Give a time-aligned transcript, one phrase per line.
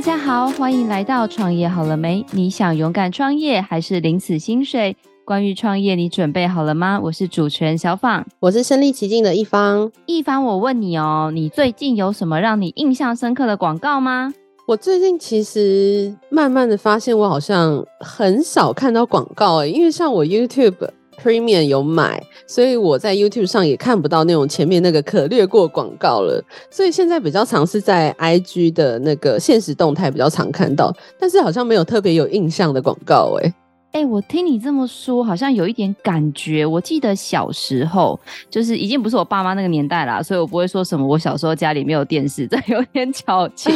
[0.00, 2.24] 大家好，欢迎来到创业好了没？
[2.30, 4.96] 你想勇敢创业还是领死薪水？
[5.26, 6.98] 关于创业，你准备好了吗？
[7.02, 9.92] 我是主持人小访，我是身历其境的一方。
[10.06, 14.32] 一方，我问你哦，你最近有什么让你印象深刻的广告吗？
[14.66, 20.88] 我最近其实慢慢的发现，我好像很少看到广告诶，因为像我 YouTube
[21.22, 26.42] Premium 有买，所以我在 YouTube 上也看不到那种前面那个可略过广告了。
[26.70, 33.54] 所以现在比较常是在 IG 的那个现实动态比较常看到，但是好像没有特别有印象的广告诶。
[33.92, 36.64] 哎、欸，我听你这么说，好像有一点感觉。
[36.64, 38.18] 我记得小时候，
[38.48, 43.74] 就是已经不是我爸妈那个年代啦，所以我不会说什么我小时候家里没有电视， 这有点矫情。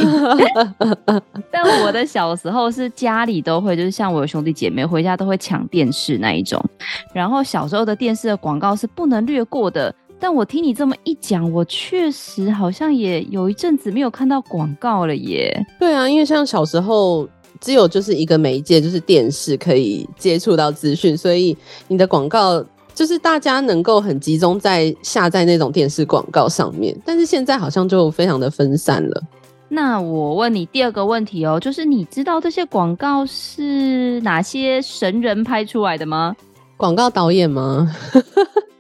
[1.51, 6.65] 但我的小时候是家里都会，就是像我有兄弟姐妹回家都会抢电视那一种。
[7.13, 9.93] 然后小时候的电视的广告是不能略过的。
[10.21, 15.67] 但我听你这么一讲，我确实好像也有一阵子没有看到广告了耶。
[15.81, 17.29] 对啊，因为像小时候。
[17.65, 21.57] 只有就是一个媒介，就是电视可以接触到资讯，所以
[21.89, 22.63] 你的广告
[22.95, 26.95] 就是大家能够很集中在下载那种电视广告上面。
[27.07, 29.23] 但是现在好像就非常的分散了。
[29.67, 36.37] 那我问你第二个问题哦，就是你知道这些广告是哪些神人拍出来的吗？
[36.77, 37.91] 广告导演吗？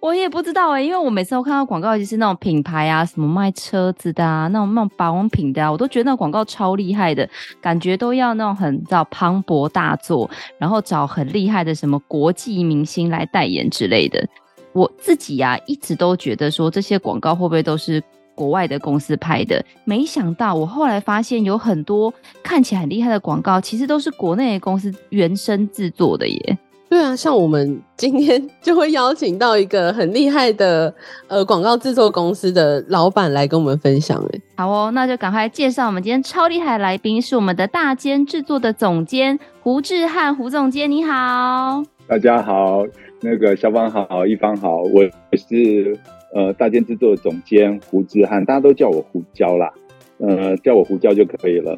[0.04, 7.28] 我也不知道哎、因为我每次都看到广告，就是那种品牌啊，什么卖车子的啊，那种那种保养品的啊，我都觉得那广告超厉害的，
[7.62, 14.28] 感觉都要那种很叫磅礴大作，然后找很厉害的什么国际明星来代言之类的。
[14.74, 18.04] 我自己呀、啊，一直都觉得说这些广告会不会都是
[18.36, 19.64] 国外的公司拍的？
[19.86, 26.58] 没想到我后来发现有很多看起来很厉害的广告，其实都是国内的公司原生制作的耶。
[26.94, 30.94] 对啊，像我们今天 就会邀请到一个很厉害的
[31.28, 34.24] 呃广告制作公司的老板来跟我们分享。
[34.32, 41.84] 哎，好哦，那就赶快介绍我们今天超厉害的来宾，是我们的大间制作的总监胡志汉，胡总监你好。
[42.06, 42.86] 大家好，
[43.22, 45.04] 那个小方好，一方好，我
[45.36, 45.98] 是
[46.36, 49.74] 呃大间制作的总监胡志汉，大家都叫我胡椒啦，
[50.20, 51.76] 呃叫我胡椒就可以了。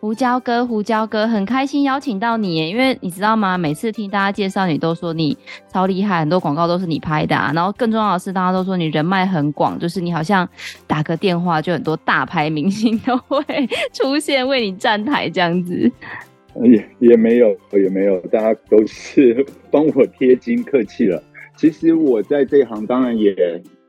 [0.00, 3.58] 胡椒哥，胡椒哥，很开心邀请到你耶，因为你知道吗？
[3.58, 5.36] 每次听大家介绍你，都说你
[5.72, 7.50] 超厉害，很多广告都是你拍的啊。
[7.52, 10.48] 然后更重要的是，大家都说你人脉很广，就是你好像
[10.86, 13.42] 打个电话，就很多大牌明星都会
[13.92, 15.90] 出现为你站台这样子。
[16.62, 21.20] 也也没有，也没有，大家都是帮我贴金，客气了。
[21.56, 23.34] 其实我在这一行当然也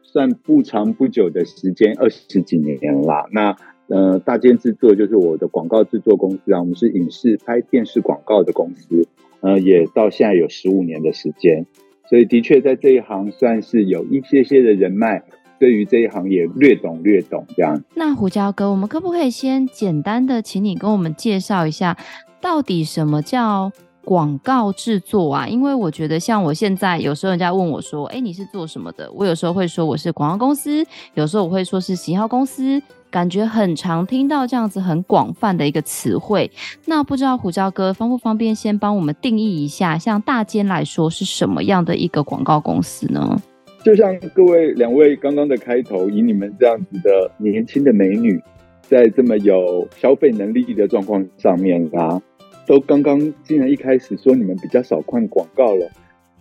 [0.02, 3.28] 算不长不久的时间，二十几年了。
[3.32, 3.56] 那
[3.90, 9.08] 呃，大间制作就是我的广告制作公司啊，我们是影视拍电视广告的公司，
[9.42, 11.66] 呃，也到现在有十五年的时间，
[12.08, 15.24] 所以的确在这一行算是有一些些的人脉，
[15.60, 17.84] 对于这一行也略懂略懂这样。
[17.96, 21.98] 那胡椒哥，我们可不可以先简单的请你跟我们介绍一下，
[22.40, 23.72] 到底什么叫
[24.06, 25.48] 广告制作啊？
[25.48, 29.12] 因为我觉得像我现在有时候人家问我说，哎，你是做什么的？
[29.14, 30.86] 我有时候会说我是广告公司，
[31.16, 32.80] 有时候我会说是行销公司。
[33.12, 36.52] 感觉很常听到这样子很广泛的一个词汇，
[36.86, 43.42] 那不知道胡椒哥方不方便先帮我们定义一下，像大间来说是什么样的一个广告公司呢？
[43.84, 48.40] 就像各位两位刚刚的开头，以你们这样子的年轻的美女，
[48.82, 52.22] 在这么有消费能力的状况上面啊，
[52.68, 55.90] 都刚刚竟然一开始说你们比较少看广告了，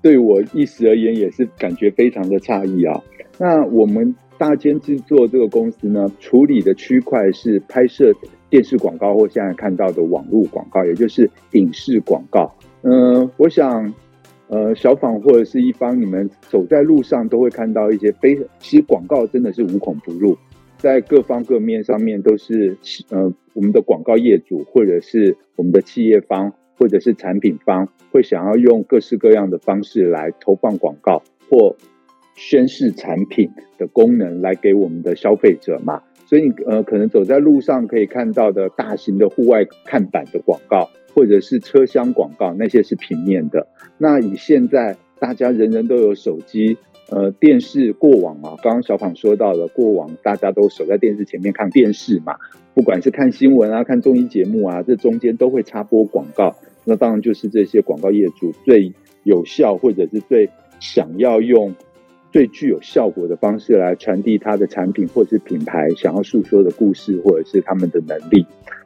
[0.03, 3.01] 对我一时而言也是感觉非常的诧异啊。
[3.39, 4.15] 那我们。
[4.39, 8.13] 大间制作这个公司呢，处理的区块是拍摄
[8.49, 12.55] 电视广告或现在看到的网络广告，也就是影视广告。
[12.83, 13.93] 嗯、我想，
[14.47, 20.39] 呃，小访或者是一方，你们走在路上都会看到一些非，其实广告真的是无孔不入，
[20.77, 22.77] 在各方各面上面都是，
[23.11, 31.75] 呃，我们的广告业主或者是我们的企业方或者是产品方会想要用各式各样的方式来投放广告或。
[32.39, 43.67] 宣示产品的功能来给我们的消费者嘛，所以你呃可能走在路上可以看到的大型的户外看板的广告，或者是车厢广告，那些是平面的。
[43.99, 46.79] 那以现在大家人人都有手机，
[47.11, 52.37] 呃电视过往啊，刚刚小访说到的过往大家都守在电视前面看电视嘛，
[52.73, 56.55] 不管是看新闻啊、看综艺节目啊，这中间都会插播广告。
[56.85, 58.93] 那当然就是这些广告业主最
[59.25, 60.49] 有效或者是最
[60.79, 61.75] 想要用。
[62.31, 68.45] 最具有效果的方式来传递他的产品或者是品牌想要诉说的故事，或者是他们的能力。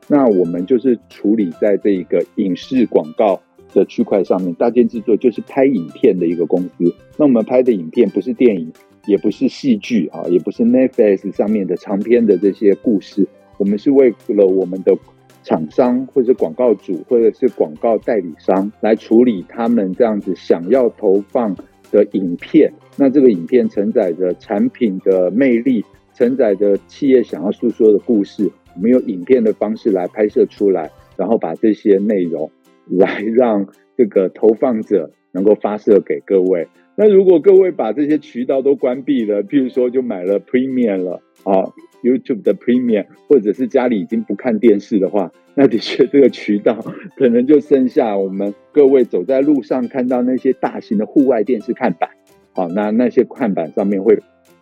[0.08, 3.40] 那我们就是处理在这一个影视广告
[3.72, 4.52] 的区块上面。
[4.54, 6.94] 大间制作就是拍影片的一个公司。
[7.16, 8.72] 那我们拍的影片不是电影，
[9.06, 13.26] 也不是戏剧啊，也不是 Netflix 上面的长篇的这些故事，
[13.58, 14.96] 我们是为了我们的
[15.44, 21.56] 厂商或者广告主或者是广告代理商来处理他们这样子想要投放
[21.90, 22.72] 的影片。
[22.96, 25.84] 那这个影片承载着产品的魅力，
[26.14, 28.50] 承载着企业想要诉说的故事。
[28.74, 32.50] 我们用影片的方式来拍摄出来，然后把这些内容
[32.86, 33.66] 来让
[33.96, 36.68] 这个投放者能够发射给各位。
[36.94, 41.72] 那如果各位把这些渠道都关闭了，譬如说就买了 Premium 了啊
[42.02, 46.78] ，YouTube 的 Premium，或者是家里已经不看电视的话，那的确这个渠道
[47.16, 52.10] 可能就剩下我们各位走在路上看到那些大型的户外电视看板，
[52.52, 54.18] 好，那那些看板上面会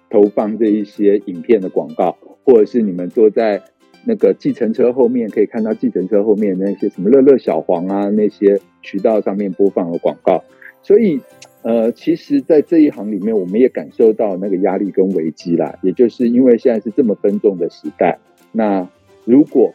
[0.09, 3.63] 投放这一些影片的广告，或者是你们坐在
[4.05, 10.43] 那个计程车后面可以看到计程车后面那些什么乐乐小黄啊，那些渠道上面播放的广告，
[10.83, 11.21] 所以。
[11.63, 15.79] 呃，其实，在这一行里面，我们也感受到那个压力跟危机啦。
[15.83, 18.19] 也就是因为现在是这么分众的时代，
[18.51, 18.89] 那
[19.27, 19.71] 如果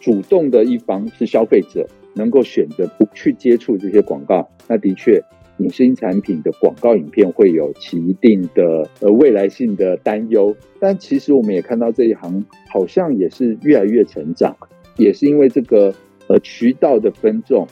[0.00, 5.22] 主动的一方是消费者，能够选择不去接触这些广告，那的确，
[5.58, 10.54] 影星产品的广告影片会有其一定的呃未来性的担忧。
[10.80, 14.56] 但其实我们也看到这一行好像也是越来越成长，
[14.96, 15.94] 也是因为这个
[16.28, 17.66] 呃渠道的分众。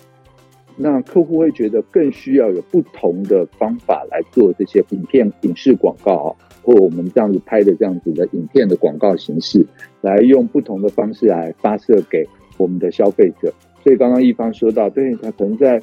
[0.79, 6.29] 那客户会觉得更需要有不同的方法来做这些影片、影视广告啊，
[6.63, 9.65] 或我们这样子拍的这样子的影片的广告形式，
[10.03, 12.23] 来用不同的方式来发射给
[12.59, 13.51] 我们的消费者。
[13.83, 15.81] 所以刚刚一方说到，对，他可能在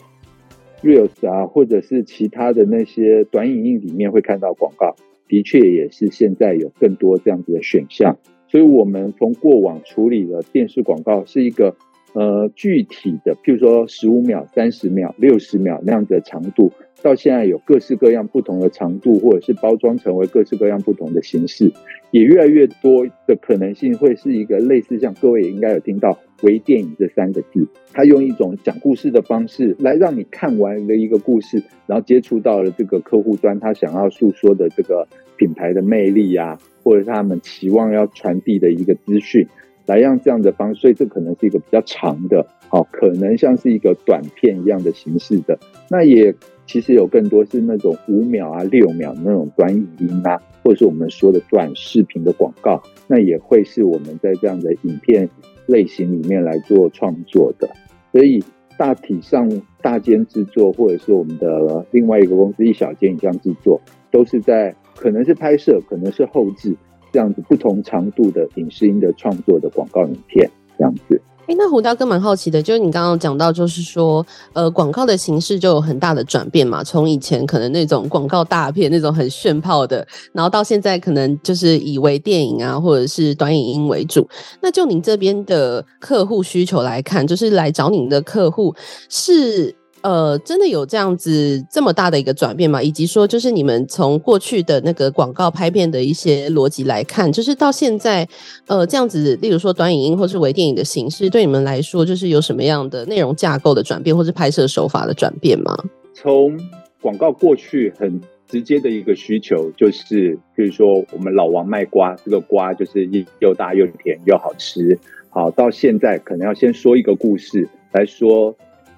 [0.84, 4.96] Reels 啊，或者是其他的那些短影音里面会看到广告，
[5.28, 8.18] 的确也是现在有更多这样子的选项。
[8.48, 11.76] 所以我们从过往处理的电视广告是一个。
[12.16, 16.72] 呃，具体的，譬如说十五秒、三十秒、六十秒那样子的长度，
[17.02, 21.72] 到现在有各式各样不同的长度，或者是包装成为各式各样不同的形式，
[22.12, 35.08] 也越来越多的可能性会是一个类似像各位也应该有听到微电影这三个字，它用一种讲故事的方式来让你看完了一个故事，然后接触到了这个客户端他想要诉说的这个
[35.38, 39.48] 品牌的魅力啊，或者他们期望要传递的一个资讯。
[39.86, 45.60] 来让这样的方式，所以这可能是一个比较长的，好，可能像是一个短片一样的形式的。
[45.90, 46.34] 那也
[46.66, 55.30] 其实有更多是那种五秒啊、六秒那种短语音啊，或者是我们说的短视频的广告，那也会是我们在这样的影片
[55.68, 57.70] 类型里面来做创作的。
[58.12, 58.44] 所以
[58.78, 59.50] 大体上，
[59.82, 63.82] 大间制作或者是我们的另外一个公司一小间影像制作，
[64.12, 66.76] 都是在可能是拍摄，可能是后置。
[67.12, 70.50] 这样子不同长度的影视音的创作的广告影片，
[70.80, 71.22] 这样子。
[71.46, 84.28] 哎、那胡大哥蛮好奇的，就是你刚刚讲到，就是说，呃，广告的形式就有很大的转变嘛，从以前可能那种广告大片那种很炫炮的，然后到现在可能就是以为电影啊，或者是短影音为主。
[84.62, 88.74] 那就您这边的客户需求来看，就是来找您的客户
[89.10, 89.76] 是。
[90.04, 92.84] 呃，真的有这样子这么大的一个转变吗？
[92.84, 98.28] 以及说，就是你们从过去的那个广告拍片的一些逻辑来看，就是到现在，
[98.68, 105.74] 呃，这样子，例如说短影音或是微电影的形式，对你们来说，就是有什么样的内容架构的转变，或是拍摄手法的转变吗？
[106.14, 106.60] 从
[107.02, 118.54] 广告过去很直接的一个需求，就是比如说我们老王卖瓜，这个瓜就是又大又甜又好吃，好，到现在可能要先说一个故事来说。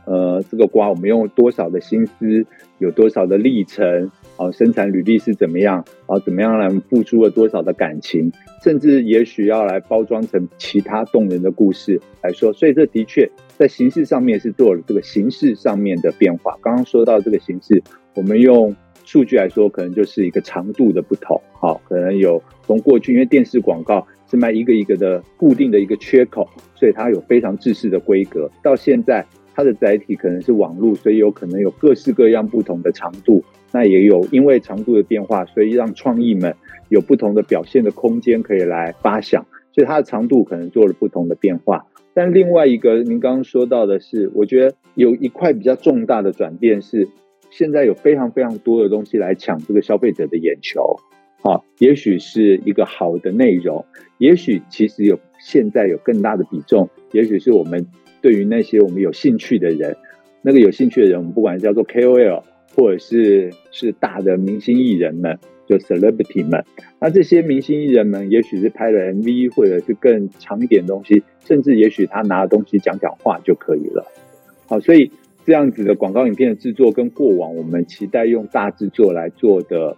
[0.06, 2.46] 呃，这个瓜我们用多少的心思，
[2.78, 8.32] 有多少的历程，啊，生产履历是怎么样，啊，怎么样来付出了多少的感情，
[8.64, 16.56] 甚至也许要来包装成其他动人的故事来说，所以这的确在形式上面是做了这个形式上面的变化。
[16.62, 17.82] 刚刚说到这个形式，
[18.14, 29.26] 我们用数据来说，可能就是一个长度的不同，好，可能有从过去因为电视广告是卖一个一个的固定的一个缺口，所以它有非常制式的规格，到现在。
[29.56, 33.44] 它的载体可能是网络，所以有可能有各式各样不同的长度。
[33.72, 36.54] 那也有因为长度的变化，所以让创意们
[36.90, 39.46] 有不同的表现的空间可以来发想。
[39.72, 41.86] 所以它的长度可能做了不同的变化。
[42.14, 47.08] 但另外一个，您刚刚说到的是，我觉得有一块比较重大的转变是，
[47.50, 50.98] 现在有非常非常多的东西来抢这个消费者的眼球。
[51.42, 53.86] 好，也许是一个好的内容，
[54.18, 57.86] 也许其实有现在有更大的比重，也许是我们。
[58.26, 59.96] 对于那些我们有兴趣的人，
[60.42, 62.42] 那个有兴趣的人，我们不管叫做 KOL，
[62.76, 66.66] 或者是是大的明星艺人们，就 celebrity 们，
[67.00, 74.04] 那这些明星艺人们，也许是拍了 MV，或者是更长一点东西，甚至也许他拿东西讲讲话就可以了。
[74.66, 75.12] 好，所以
[75.46, 79.96] 这样子的广告影片的制作，跟过往我们期待用大制作来做的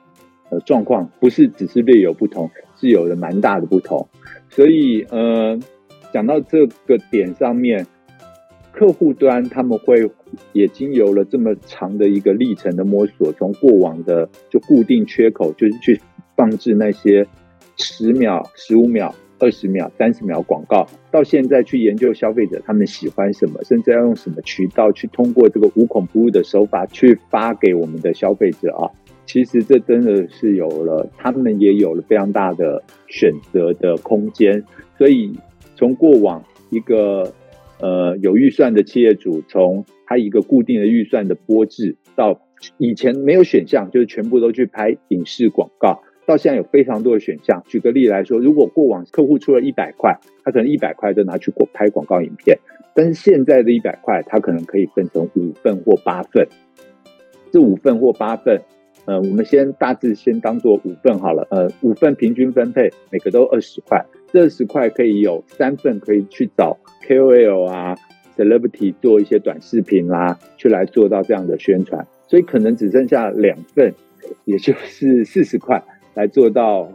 [0.50, 4.06] 呃状况，不是只是略有不同，是有的蛮大的不同。
[4.50, 5.58] 所以呃。
[6.14, 7.86] 讲到这个点上面，
[8.78, 10.08] 客户端他们会
[10.54, 16.00] 也经由了这么长的一个历程的摸索，从过往的就固定缺口，就是去
[16.36, 17.26] 放置那些
[17.78, 19.14] 十秒、十五秒。
[19.40, 28.90] 二十秒、三十秒广告，到现在去研究消费者他们喜欢什么，甚至要用什么渠道去通过这个无孔不入的手法去发给我们的消费者啊。
[29.28, 34.64] 其实这真的是有了，他们也有了非常大的选择的空间。
[34.98, 35.38] 所以
[35.76, 37.32] 从过往一个
[37.80, 42.42] 呃有预算的企业主，从他一个固定的预算的拨置，到
[42.78, 46.02] 以前没有选项，就是全部都去拍影视广告。
[46.26, 47.64] 到现在有非常多的选项。
[47.68, 52.58] 举个例来说，如果过往客户出了一百块，他可能一百块都拿去拍广告影片，
[52.94, 56.46] 但是现在的一百块，他可能可以分成五份或八份。
[57.50, 58.62] 这五份或八份，
[59.08, 61.48] 呃，我们先大致先当做五份好了。
[61.50, 64.06] 呃，五份平均分配，每个都二十块。
[64.34, 67.96] 这二十块可以有三份可以去找 KOL 啊、
[68.36, 73.94] Celebrity 做一些短视频啦、啊，去来做到这样的宣传，所以可能只剩下两份，
[74.44, 75.82] 也就是四十块。
[76.14, 76.92] 来做到，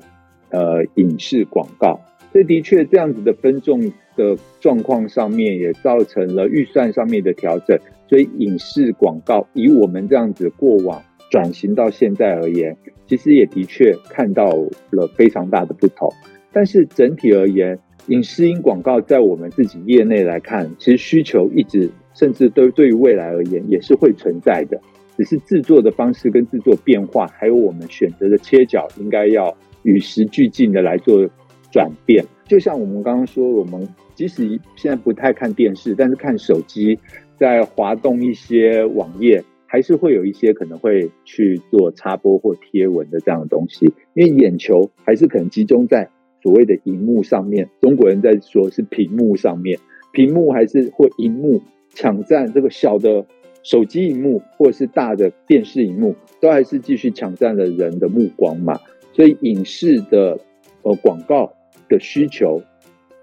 [0.50, 2.00] 呃，影视广告，
[2.35, 3.81] 这的确这样子的分众
[4.16, 7.78] 的状况上面，也造成了预算上面的调整。
[8.09, 11.00] 所以影视广告以我们这样子过往
[11.33, 14.51] 转型到现在而言，其实也的确看到
[14.91, 16.12] 了非常大的不同。
[16.53, 24.79] 但是整体而言，影视音广告在我们自己业内来看，其实需求一直，甚至对对于未来而言，也是会存在的。
[25.17, 31.27] 只是制作的方式跟制作变化，还有我们选择的切角，应该要与时俱进的来做
[31.71, 32.23] 转变。
[32.47, 34.47] 就像我们刚刚说，我们即使
[34.77, 36.99] 现在不太看电视，但是看手机，
[37.39, 46.11] 在滑动一些网页，还是会有一些可能会去做插播或贴文的这样的东西，因为眼球还是可能集中在
[46.43, 47.71] 所谓的荧幕上面。
[47.81, 49.79] 中国人在说是屏幕上面，
[50.12, 53.25] 屏幕还是或荧幕抢占这个小的。
[53.64, 58.76] 手机荧幕或者是大的电视荧幕，都还是继续抢占了人的目光嘛。
[59.12, 60.37] 所以影视的
[60.83, 61.52] 呃广告
[61.88, 62.61] 的需求，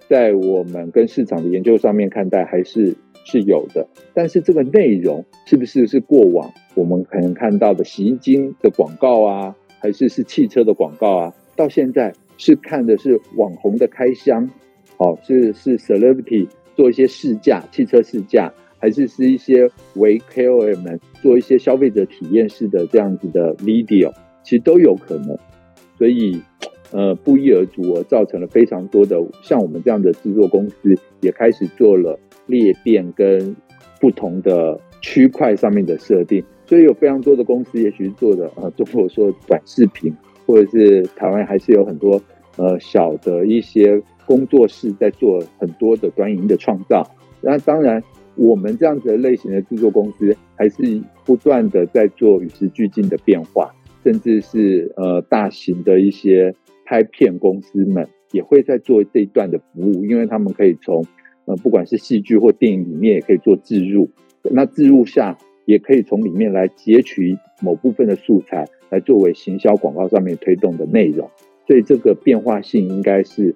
[0.08, 2.96] 在我们跟市场的研究上面看待还是
[3.30, 3.88] 是有的。
[4.14, 11.34] 但是这个内容是不是是过往我们可能看到的洗衣精的广告啊，还是是汽车的广告啊？
[11.56, 14.50] 到现在是看的是网红的开箱，
[14.98, 18.52] 哦，是是 celebrity 做一些试驾，汽车试驾。
[18.82, 25.38] 还是是一些为 KOL 们做一些消费者体验式的这样子的 video，其实都有可能，
[25.98, 26.42] 所以
[26.94, 32.18] 呃不一而足，而造成了非常多的像我们这样的制作公司也开始做了
[32.50, 33.56] 裂变跟
[34.02, 40.14] 不同的区块上面的设定，所以有非常多的公司也许做的呃，中国说短视频，
[40.46, 42.22] 或者是台湾还是有很多
[42.58, 48.04] 呃小的一些工作室在做很多的短影音的创造，那当然。
[48.36, 50.76] 我们这样子的类型的制作公司，还是
[51.26, 53.70] 不断的在做与时俱进的变化，
[54.02, 61.04] 甚至是呃大型的一些拍片公司们也会在做这一段的服务，因为他们可以从
[61.50, 64.10] 呃不管是戏剧或电影里面也可以做置入，
[64.44, 71.28] 那置入下也可以从里面来截取某部分的素材来作为行销广告上面推动的内容，
[71.68, 73.54] 所以这个变化性应该是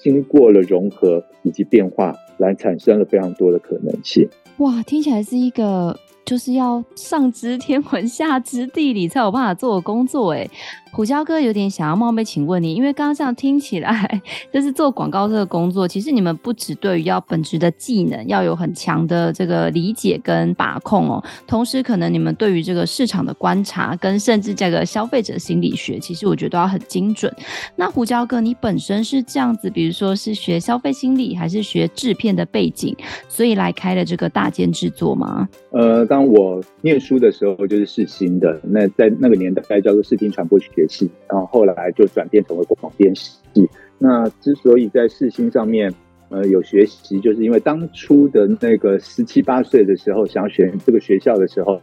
[0.00, 2.14] 经过了融合以及变化。
[2.38, 4.28] 来产生了非常多的可能性。
[4.58, 10.46] 哇，听起来是一个就是要上知天文下知地理才有办法做的工作诶。
[10.96, 27.30] 胡椒哥有点想要冒昧请问你，因为刚刚这样听起来， 就是做广告这个工作，其实你们不只对于要本职的技能要有很强的这个理解跟把控哦，同时可能你们对于这个市场的观察跟甚至这个消费者心理学，其实我觉得都要很精准。
[27.76, 32.96] 那胡椒哥，你本身是这样子，比如说是学消费心理，还是学制片的背景，
[33.28, 35.46] 所以来开了这个大间制作吗？
[35.72, 40.85] 呃，当我念书的时候就是世新的，那在那个年代该叫做视听传播学。
[41.28, 43.38] 然后后来就转变成为广电系。
[43.98, 45.90] 那之所以在世新上面，
[46.28, 51.80] 呃，有学习，就是因为当初的那个十七八岁的时候，想要选这个学校的时候，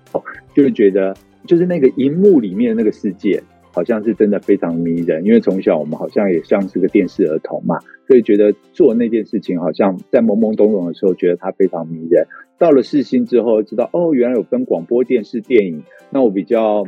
[0.53, 1.15] 就是觉得，
[1.48, 3.41] 就是那个荧幕里面那个世界，
[3.72, 5.25] 好像是真的非常迷人。
[5.25, 12.27] 因为从小我们好像也像是个电视儿童嘛，所以觉得做那件事情，好像在懵懵懂懂的时候，觉得它非常迷人。
[12.60, 15.81] 到了世新之后，知道哦，原来有分广播电视、电影。
[16.12, 16.86] 那我比较。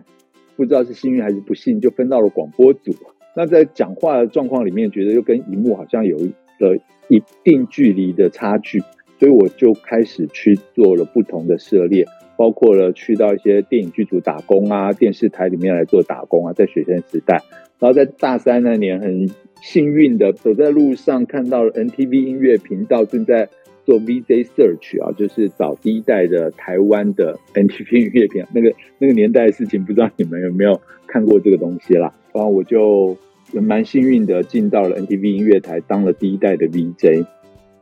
[0.56, 2.94] 不知道是幸运还是不幸，就分到了广播组。
[3.36, 6.78] 那在讲话的状况里面，觉得又跟荧幕好像有了
[7.10, 8.80] 一定距离的差距，
[9.20, 12.06] 所以我就开始去做了不同的涉猎。
[12.38, 17.42] 包括了去到一些电影剧组打工啊，电视台里面来做打工啊，在学生时代。
[17.80, 19.30] 然后在大三那年，很
[19.62, 23.48] 幸运的走在路上，看到了 NTV 音乐频道正在
[23.86, 28.48] 做 VJ Search 啊，就是找第一代的台湾的 NTV 音乐片。
[28.54, 32.14] 那个那个年代的事情，不知道你们有没有看过这个东西啦？
[32.34, 33.16] 然后我就
[33.54, 37.26] 蛮幸运的进到了 NTV 音乐台，当了第一代的 VJ。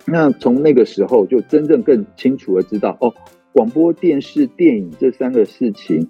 [0.05, 3.13] 那从那个时候就真正更清楚的知道，哦，
[3.53, 6.09] 广播电视、电影这三个事情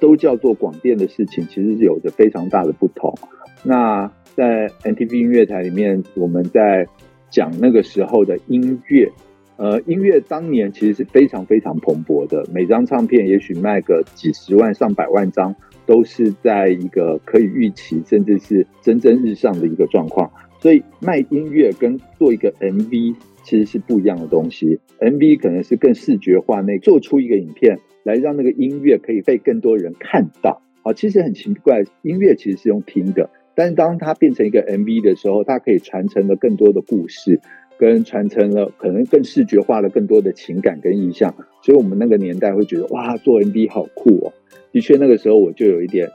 [0.00, 3.14] 都叫做广电的事情，其实是有着非常大的不同。
[3.62, 6.86] 那在 NTV 音乐台里面，我们在
[7.30, 9.08] 讲那个时候的音乐，
[9.58, 15.52] 呃，音乐当年其实是非常非常蓬勃的，每张唱片也许卖个几十万、上百万张，
[15.84, 20.30] 都是在一个可以预期，甚至是蒸蒸日上的一个状况。
[20.60, 24.78] 所以卖音乐跟做一个 MV 其实是不一样的东西。
[25.00, 30.62] MV 可能是更视觉化，那做出一个影片来让那个音乐可以被更多人看到。
[30.82, 37.40] 好，其实很奇怪，音乐其实是用听的，但是当它变成一个 MV 的时候，它可以传承了更多的故事，
[37.78, 41.34] 跟传承了可能更视觉化了更多的情感跟意象。
[41.62, 44.32] 所以我们那个年代会觉得哇，做 MV 好酷哦。
[44.72, 46.10] 的确，那个时候我就有一点。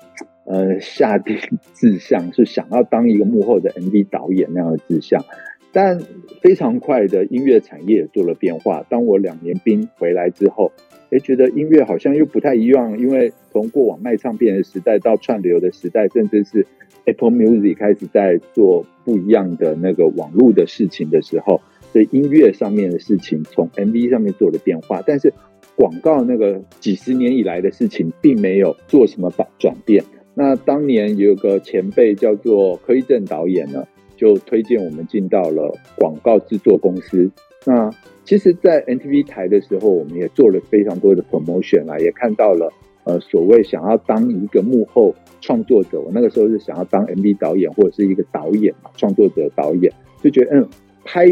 [0.46, 1.38] 呃，下定
[1.74, 5.24] 志向是想要当一个幕后的 MV 导演那样的志向，
[5.72, 6.02] 但
[6.42, 8.86] 非常快的音乐产业也做了变化。
[8.90, 10.74] 当我两年兵回来之后，
[11.14, 16.66] 诶，觉得音乐好像又不太一样，因为从过往卖唱片的时代到串流的时代，甚至是
[17.06, 25.32] Apple Music 开始在做不一样的那个网络的事情的时候，所以音乐上面的事情从 MV 上面做了变化，但是
[25.76, 30.04] 广告那个几十年以来的事情并没有做什么转转变。
[30.34, 33.86] 那当年有个前辈叫做柯一正导演呢，
[34.18, 37.30] 就推荐我们进到了广告制作公司。
[37.66, 37.90] 那
[38.26, 42.72] 其实，在 NTV 台的时候，我们也做了非常多的 promotion 啦，也看到了
[43.04, 50.70] 呃所谓想要当一个幕后创作者，我那个时候是想要当 MV 导演或者是一个导演嘛，创作者导演就觉得嗯，
[51.04, 51.26] 拍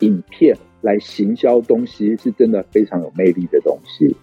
[0.00, 4.14] 影片来行销东西是真的非常有魅力的东西。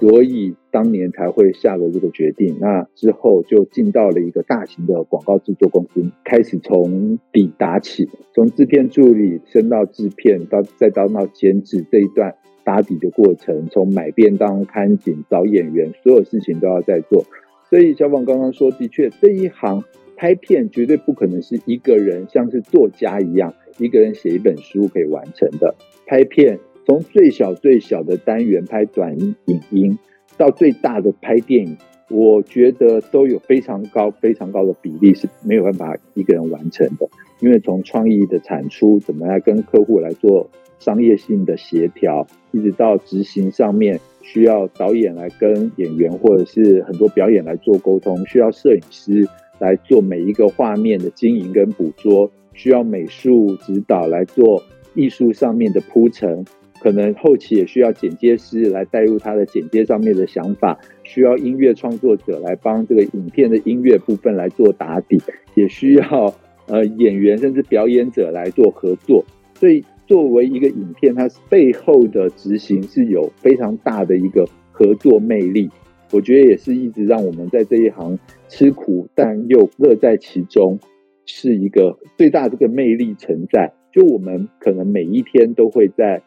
[0.00, 2.56] 所以当年才会下了这个决定。
[2.58, 12.34] 那之后就进到了一个大型的广告制作公司，开始从底打起，从制片助理升到制片，到再到到监制这一段
[12.64, 17.26] 打底的过程，从买便当、看景、找演员，所有事情都要在做。
[17.68, 19.84] 所以小宝刚刚说，的确这一行
[20.16, 25.74] 拍片绝对不可能是一个人像是作家一样，一个人写一本书可以完成的。
[26.06, 26.58] 拍片。
[26.90, 29.96] 从最小最小的单元拍短影音，
[30.36, 31.76] 到最大的拍电影，
[32.10, 37.08] 我觉得都有非常高、非常高的比例是没有办法一个人完成的。
[37.38, 40.50] 因为从创意的产出，怎么来跟客户来做
[40.80, 49.28] 商业性的协调，一直到执行上面，需要导演来跟演员或者是很多表演来做沟通，需要摄影师
[49.60, 54.60] 来做每一个画面的经营跟捕捉，需要美术指导来做
[54.96, 56.44] 艺术上面的铺陈。
[56.80, 65.20] 可能后期也需要剪接师来带入他的剪接上面的想法，需要音乐创作者来帮这个影片的音乐部分来做打底，
[65.54, 66.34] 也需要
[66.66, 69.22] 呃演员甚至表演者来做合作。
[69.54, 75.68] 所以作为一个影片，它背后的执行是有非常大的一个合作魅力。
[76.12, 80.78] 我觉得也是一直让我们在这一行吃苦，但又乐在其中，
[81.26, 83.74] 是一个最大的这个魅力存在。
[83.92, 86.22] 就我们可能每一天都会在。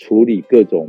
[0.00, 0.88] 处理各种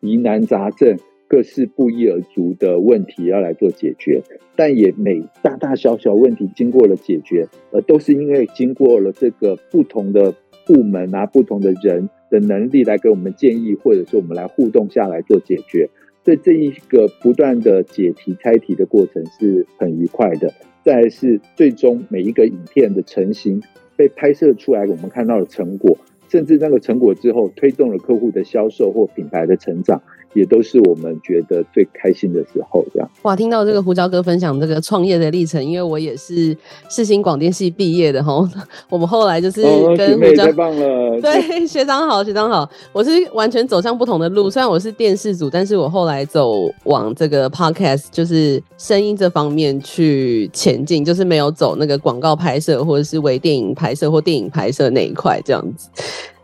[0.00, 0.96] 疑难杂症、
[1.28, 4.22] 各式不一而足的问题，要来做解决，
[4.56, 10.34] 但也每大大小小问题经过了解决，而都是因为经过了这个不同的
[10.66, 15.90] 部门啊、不同的人的能力来给我们建议，或者是我们来互动下来做解决，
[16.24, 20.50] 所以这一个不断的解题、猜题的过程是很愉快的。
[20.82, 23.62] 再是最终每一个影片的成型
[23.96, 25.96] 被拍摄出来，我们看到的成果。
[26.34, 30.02] 甚至那个成果之后，推动了客户的销售或品牌的成长。
[30.34, 33.10] 也都是我们觉得最开心的时候，这样。
[33.22, 36.56] 哇，听到这个胡椒哥分享这个创业的历程，因为我也是
[36.88, 38.48] 世新广电系毕业的哈。
[38.90, 39.62] 我们后来就是
[39.96, 42.68] 跟胡椒，哦、太棒了， 对，学长好，学长好。
[42.92, 46.52] 我是完全走向不同的路，虽然我是电视组，但是我后来走
[46.84, 55.88] 往这个 podcast，就是声音这方面去前进，就是没有走那个广告拍摄或者是微电影拍摄或电影拍摄那一块这样子。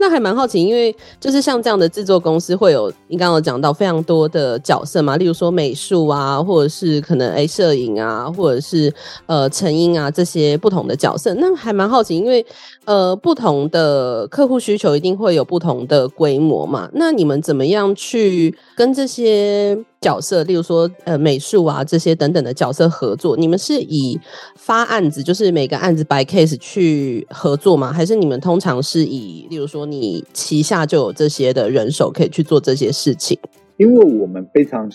[0.01, 8.93] 那还蛮好奇，因为就是像这样的制作公司会有，你刚刚有讲到非常多的角色嘛，例如说美术啊，或者是可能诶摄影啊，或者是
[9.27, 11.35] 呃成音啊这些不同的角色。
[11.35, 12.45] 那还蛮好奇，因为
[12.85, 16.91] 呃不同的客户需求一定会有不同的规模嘛。
[16.95, 24.19] 那你们怎么样去跟这些角色，例如说呃美术啊这些等等的角色合作，你们是以
[24.57, 27.93] 发案子，就是每个案子 by case 去合作吗？
[27.93, 33.39] 还是你们通常是以例如说你旗下就有这些的人手可以去做这些事情？
[33.77, 34.91] 因为我们非常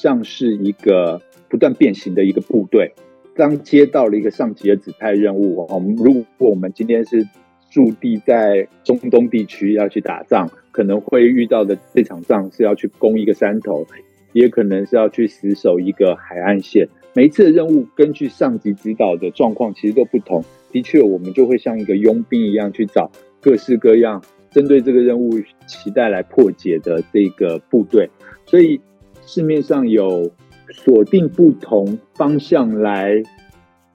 [0.00, 2.94] 像是一个不断变形的一个部队，
[3.42, 7.26] 当接到了一个上级的指派任务，我们如果我们今天是
[7.68, 13.84] 驻地在中东地区要去打仗，可能会遇到的这场仗是要去攻一个山头。
[14.32, 20.42] 也可能是要去死守一个海岸线，每一次的任务根据上级指导的状况其实都不同。
[20.70, 25.32] 的确，我们就会像一个佣兵一样去找各式各样针对这个任务
[25.66, 28.08] 期待来破解的这个部队。
[28.46, 28.80] 所以
[29.26, 30.30] 市面上有
[30.72, 33.22] 锁定不同方向来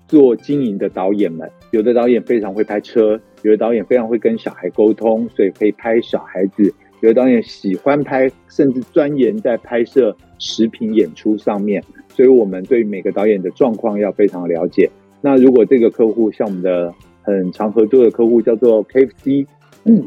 [0.07, 6.73] 做经营的导演们，有的导演非常会拍车，有的导演非常会跟小孩沟通，所以可以拍小孩子。
[7.01, 14.89] 有的导演喜欢拍，甚至钻研在拍摄食品演出上面，所以我们对每个导演的状况要非常了解。
[15.21, 19.45] 那如果这个客户像我们的很常合作的客户叫做 KFC，
[19.85, 20.05] 嗯，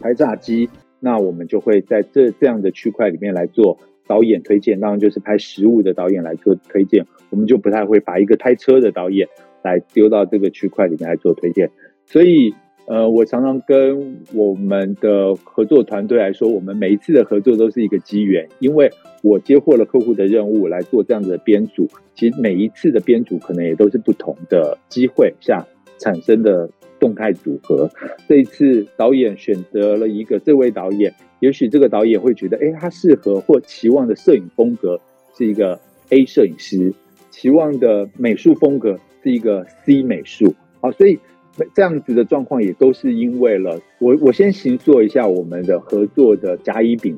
[0.00, 9.28] 拍炸鸡，那我们就会在这这样的区块里面来做导演推荐，当然就是拍食物的导演来做推荐，我们就不太会把一个拍车的导演
[9.62, 11.70] 来丢到这个区块里面来做推荐，
[12.06, 12.54] 所以。
[12.86, 18.90] 呃，我常常跟我们的合作团队来说，我们每一次的合作都是一个机缘，因为
[19.22, 26.68] 我接获了客户的任务来做这样子的编组，其实每一次的编组可能也都是不同的机会下产生的
[27.04, 27.90] 动态组合。
[28.26, 34.98] 这一次导演选择了一个这位导演，也许这个导演会觉得，哎，他适合或期望的摄影风格
[35.36, 35.78] 是一个
[36.10, 36.94] A 摄影师，
[37.30, 41.18] 期望的美术风格是一个 C 美术，好，所以。
[41.72, 47.16] 这样子的状况也都是因为了我，我先行做一下我们的合作的甲乙丙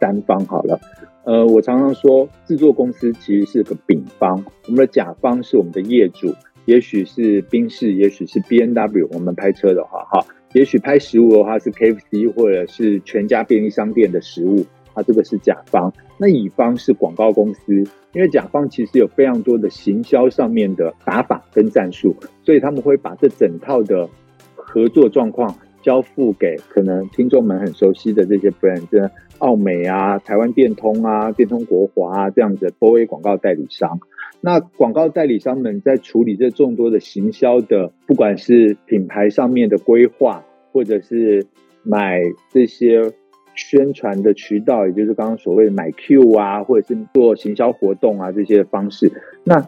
[0.00, 0.80] 三方好了。
[1.24, 6.34] 呃，我常常说制作公司其实是个丙方，我们的甲方是我们的业主，
[6.66, 14.64] 也许是宾士，也许是 B N W，我们拍车的话哈，也许拍食物的话是 KFC 或者是全家便利商店的食物。
[14.94, 17.74] 它这个是甲方，那乙方是广告公司，
[18.12, 24.08] 因为甲方其实有非常多的行销上面的打法跟战术，所以他们会把这整套的
[24.54, 25.54] 合作状况
[25.86, 34.00] 交付给可能听众们很熟悉的这些 brand，奥美啊、台湾电通啊、电通国华啊这样子的 OA 广告代理商。
[34.40, 41.46] 那广告代理商们在处理这众多的行销的，不管是品牌上面的规划，或者是
[41.84, 42.20] 买
[42.50, 43.12] 这些。
[43.58, 49.10] 宣传的渠道，也就是刚刚所谓的买 Q 啊，或者是做行销活动啊这些方式。
[49.44, 49.66] 那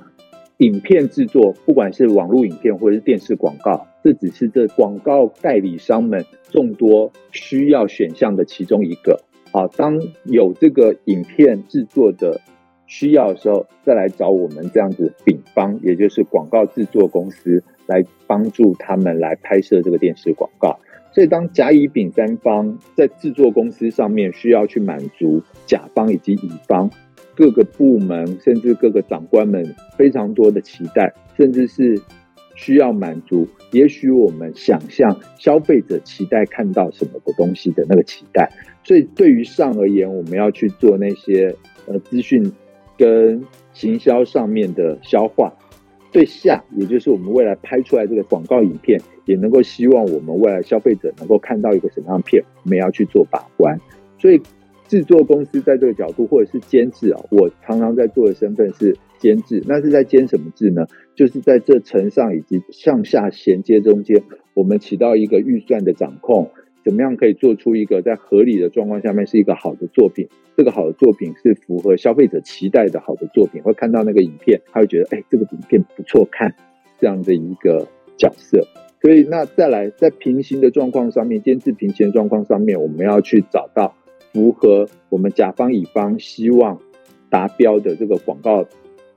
[0.59, 9.21] 影片制作，不管是网络影片或者是电视广告，这只是这广告代理商们众多需要选项的其中一个。
[9.53, 12.41] 好，当有这个影片制作的
[12.87, 20.81] 需要的时候，再来找我们这样子丙方，也就是广告制作公司，来帮助他们来拍摄这个电视广告。
[21.13, 26.91] 所以，当甲、乙、丙三方在制作公司上面需要去满足甲方以及乙方
[27.39, 29.65] 各个部门，甚至各个长官们
[29.97, 31.97] 非常多的期待，甚至是
[32.57, 38.51] 需要满足，也许我们想象消费者期待看到什么的东西的那个期待。
[38.83, 41.55] 所以，对于上而言，我们要去做那些
[41.87, 42.53] 呃资讯
[42.97, 43.41] 跟
[43.73, 45.49] 行销上面的消化；
[46.11, 49.01] 对下，也就是我们未来拍出来这个广告影片。
[49.27, 53.79] 也能够希望我们未来消费者能够看到一个什么样的片，我们要去做把关。
[54.19, 54.41] 所以
[54.89, 59.63] 制作公司在这个角度，或者是监制啊，我常常在做的身份是监制。
[59.67, 60.87] 那是在监什么制呢？
[61.15, 64.23] 就是在这层上以及上下衔接中间，
[64.55, 66.51] 我们起到一个预算的掌控，
[66.85, 70.27] 怎么样可以做出一个在合理的状况下面是一个好的作品？
[70.57, 76.55] 这个好的作品是符合消费者期待的好的作品，会看到那个影片，他会觉得，哎，这个影片不错看，
[76.99, 78.67] 这样的一个角色。
[79.01, 83.95] 所以，那再来，在平行的状况上面，监制平行的状况上面，我们要去找到
[84.33, 86.79] 符合我们甲方乙方希望
[87.31, 88.67] 达标的这个广告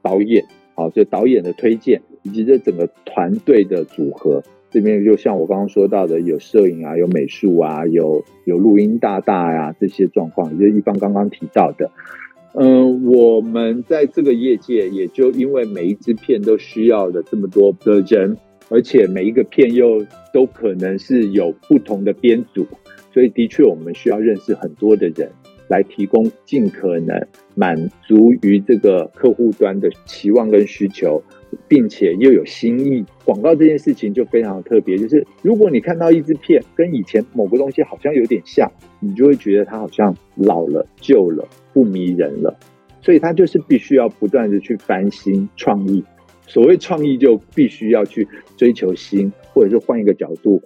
[0.02, 0.46] 导演，
[0.76, 4.42] 好，就导演的推荐，以及这整个团队的组合。
[4.70, 11.92] 这边就像我刚刚说到的，有摄影啊，有美术啊，有有录音大大呀、啊，这些状况，就一方刚刚提到的。
[12.54, 18.38] 嗯，我们在这个业界，也就因为每一支片都需要的这么多的人。
[18.72, 20.04] 而且每一个片又
[20.34, 22.66] 都可能是有不同的编组，
[23.14, 25.30] 所以的确我们需要认识很多的人，
[25.68, 27.76] 来提供尽可能满
[28.08, 31.22] 足于这个客户端的期望跟需求，
[31.68, 33.04] 并且又有新意。
[33.26, 42.58] 广告这件事情就非常特别，就是如果你看到一支片跟以前某个东西好像有点像，你就会觉得它好像老了、旧了、不迷人了。
[43.02, 46.02] 所以它就是必须要不断的去翻新创意。
[46.48, 48.28] 所谓创意，就必须要去
[48.58, 50.62] 追求新，或者是换一个角度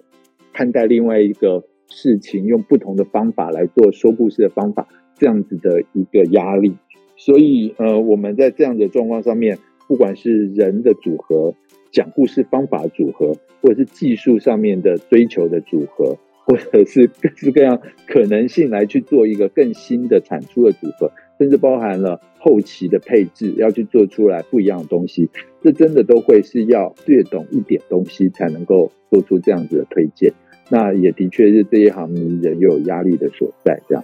[0.52, 6.74] 看待另外一个事情，用不同的方法来做说故事的方法，这样子的一个压力。
[7.16, 11.54] 所以，呃，我们在这样的状况上面，不管是人的组合、
[11.92, 21.10] 讲故事方法组合，或者是技术上面的追求的组合，或者是各式各样可能性来去做一个更新的产出的组合。
[21.38, 25.28] 甚至包含了后期的配置，要去做出来不一样的东西，
[25.62, 30.32] 这真的都会是要略懂一点东西才能够做出这样子的推荐。
[30.68, 34.02] 那也的确是这一行迷人又有压力的所在，这样。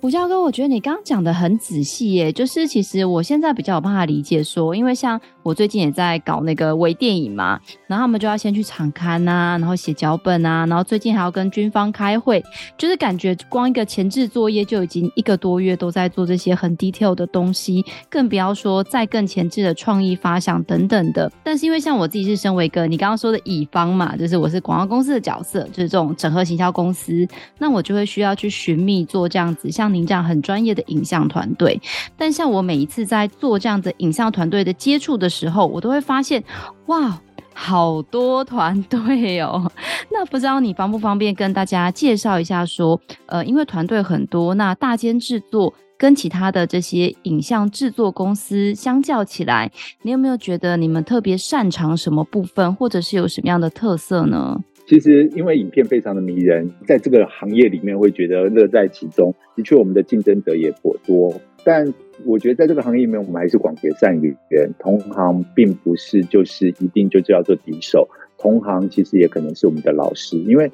[0.00, 12.44] 胡教哥，我觉得你刚刚讲的很仔细耶，就是其实我现在比较有办法理解说，因为像我最近也在搞那个微电影嘛，然后他们就要先去场刊啊，然后写脚本啊，然后最近还要跟军方开会，
[12.76, 21.32] 就是感觉光一个前置作业就已经一个多月都在做这些很 detail 的东西，更不要说再更前置的创意发想等等的。
[21.42, 27.26] 但是因为像我自己是身为一个你刚刚说的乙方嘛，就是我是广告公司的角色，就是这种整合行销公司，
[27.58, 29.88] 那我就会需要去寻觅做这样子像。
[29.88, 31.80] 您这样很专业的影像团队，
[32.16, 36.42] 但像我每一次在做这样子影像团队的接触的时时候，我都会发现，
[36.86, 37.20] 哇，
[37.54, 39.70] 好多团队哦。
[40.10, 49.70] 那不知道你方不方便跟大家介绍一下，说，呃，因为团队很多，那大间制作跟其他的这些影像制作公司相较起来，
[50.02, 54.58] 你有没有觉得你们特别擅长什么部分，或者是有什么样的特色呢？
[54.88, 59.34] 其实，因为影片非常的迷人，在这个行业里面会觉得乐在其中。
[59.54, 61.30] 的确，我们的竞争者也颇多，
[61.68, 61.92] 但
[62.24, 64.34] 我觉得在这个行业里面，我们还是广结善缘。
[64.78, 70.72] 同行并不是就是一定就叫做敌手，同行其实也可能是我们的老师，因为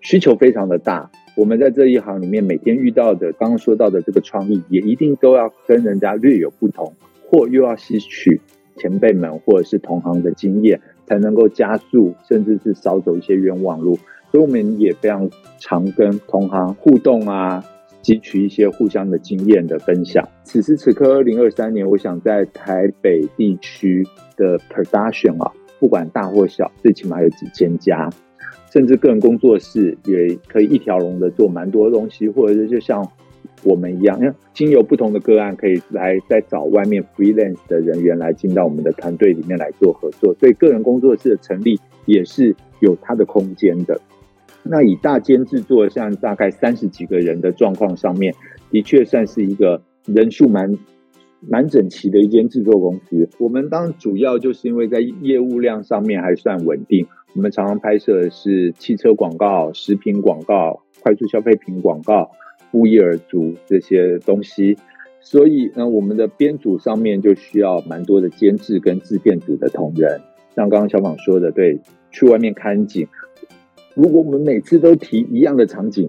[0.00, 1.10] 需求非常的大。
[1.36, 6.94] 我们在这一行里面，每天遇到的刚刚说到的这个创意，也一定都要跟人家略有不同，
[7.28, 8.40] 或又要吸取
[8.78, 10.80] 前辈们或者是同行的经验。
[11.04, 13.98] 才能够加速，甚至是少走一些冤枉路，
[14.30, 17.62] 所以我们也非常常跟同行互动啊，
[18.02, 20.28] 汲取一些互相的经验的分享。
[20.44, 28.10] 此时此刻，二零二三年，我想在台北地区的 production 啊，不管大或小，最起码有几千家，
[28.72, 33.06] 甚至个人工作室也可以一条龙的做蛮多东西，或者是就像。
[33.64, 44.00] 我们一样，因为经由不同的个案，可以来再找外面 freelance 的人员来进到我们的团队里面来做合作，所以个人工作室的成立也是有它的空间的。
[44.62, 48.34] 那以大间制作，像大概三十几个人的状况上面，
[48.70, 50.78] 的确算是一个人数蛮
[51.40, 53.28] 蛮整齐的一间制作公司。
[53.38, 62.30] 我们当主要就是因为在业务量上面还算稳定，我们常常拍摄的是汽车广告、食品广告、快速消费品广告。
[62.70, 64.78] 不一而足这些东西，
[65.20, 70.22] 所以呢，我们的编组上面就需要蛮多的监制跟制片组的同仁。
[70.56, 71.78] 像刚刚小宝说的，对，
[72.10, 73.06] 去外面看景，
[73.94, 76.08] 如果我们每次都提一样的场景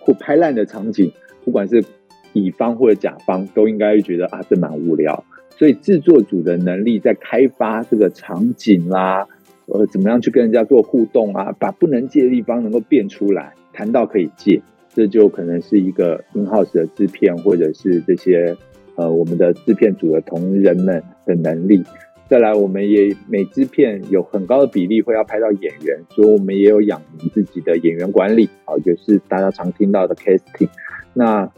[0.00, 1.12] 或拍烂的场景，
[1.44, 1.84] 不管是
[2.32, 5.24] 乙方或者甲方，都应该会觉得啊，这蛮无聊。
[5.50, 9.26] 所以制作组的能力在开发这个场景啦，
[9.66, 14.60] 呃，怎么样去跟人家做互动啊，把不能借的地方能够变出来，谈到可以借。
[14.96, 18.56] 这就可能是一个 in-house 的制片，或者是这些
[18.94, 21.82] 呃我们的制片组的同仁们的能力。
[22.28, 27.00] 再来，我们也每支片有很高的比例会要拍到演员，所以我们也有养
[27.32, 30.68] 自己的演员管理，啊，就是大家常听到的 casting。
[31.12, 31.48] 那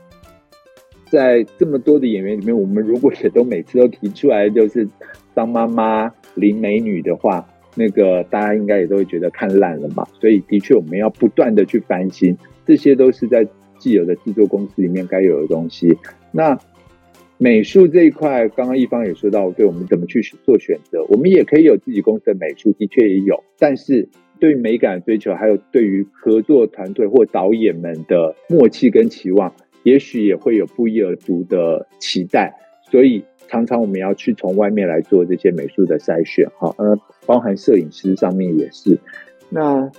[1.08, 4.86] 在这么多的演员里面，我们如果也都每次都提出来就是
[5.36, 10.04] 张妈妈、林美女的话，那个大家应该也都会觉得看烂了嘛。
[10.20, 12.36] 所以，的确我们要不断的去翻新。
[12.66, 13.46] 这些都是在
[13.78, 15.96] 既有的制作公司里面该有的东西。
[16.32, 16.58] 那
[17.38, 23.44] 美术这一块，刚刚一方也说到，对我们怎么去做选择，我们也可以有自己公司的美术，的确也有。
[23.58, 24.08] 但是
[24.40, 32.54] 对美感追求，还有对于合作团队或导演们的默契跟期望，也许也会有不一而足的期待。
[32.90, 38.98] 所以常常我们要去从外面来做这些美术的筛选，哈，呃，包含摄影师上面也是。
[39.50, 39.90] 那。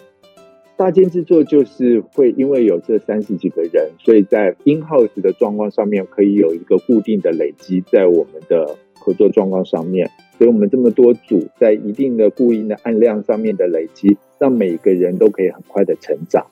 [0.77, 16.45] 大间制作就是会因为有这三十几个人，所以在 in house 的状况上面可以有一个固定的累积，在我们的合作状况上面，所以我们这么多组在一定的固定的案量上面的累积，让每个人都可以很快的成长。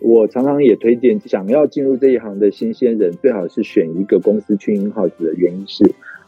[0.00, 5.84] 我常常也推荐，想要进入这一行的新鲜人，最好是选一个公司去 in house 的原因是，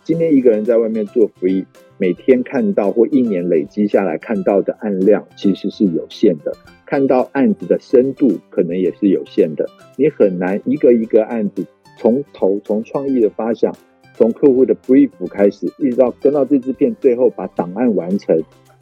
[0.09, 1.67] 今天一个人在外面做 free，
[1.99, 6.51] 每天看到或一年累积下来看到的案量其实是有限的。
[6.87, 9.67] 看到案子的深度可能也是有限的，
[9.99, 11.67] 你很难一个一个案子
[11.99, 13.77] 从头从创意的发想
[14.15, 18.35] 从客户的 brief 开始，一直到跟到这支片最后把档案完成，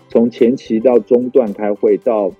[0.09, 2.31] 从前期到中段开会到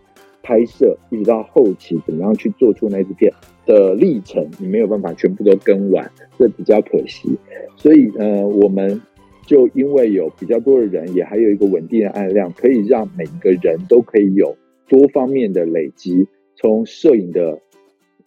[0.47, 3.33] 拍摄，一直到后期怎么样去做出那支片
[3.67, 7.37] 的历程，你没有办法全部都跟完，这比较可惜。
[7.75, 9.03] 所以呃，我们
[9.45, 14.57] 就因为有比较多的人，也还有一个稳定的案量，可以让每一个人都可以有
[14.87, 17.61] 多方面的累积，从摄影的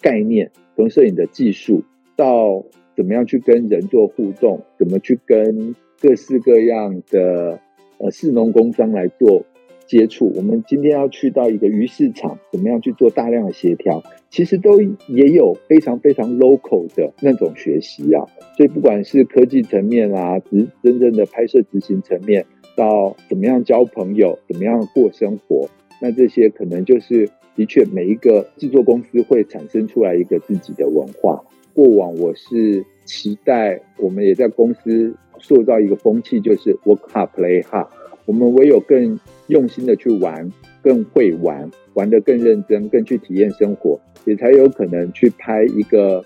[0.01, 1.83] 概念，从摄影的技术
[2.17, 2.65] 到。
[2.97, 4.61] 怎么样去跟人做互动？
[4.77, 7.57] 怎么去跟各式各样的
[7.97, 9.45] 呃市农工商来做
[9.89, 10.31] 接触？
[10.35, 14.03] 我们今天要去到一个鱼市场，怎么样去做大量的协调？
[14.29, 18.23] 其实都也有非常非常 local 的那种学习啊。
[18.55, 25.67] 所以不管是科技层面啊，执真正的拍摄执行层面，到怎么样交朋友，怎么样过生活，
[25.99, 31.43] 那这些可能就是的确每一个制作公司会产生出来一个自己的文化。
[31.73, 37.87] 过往我是期待，我们也在公司塑造一个风气，就是 work hard, play hard。
[38.25, 40.49] 我们唯有更用心的去玩，
[40.81, 46.23] 更会玩，玩得更认真，更去体验生活，也才有可能去拍一个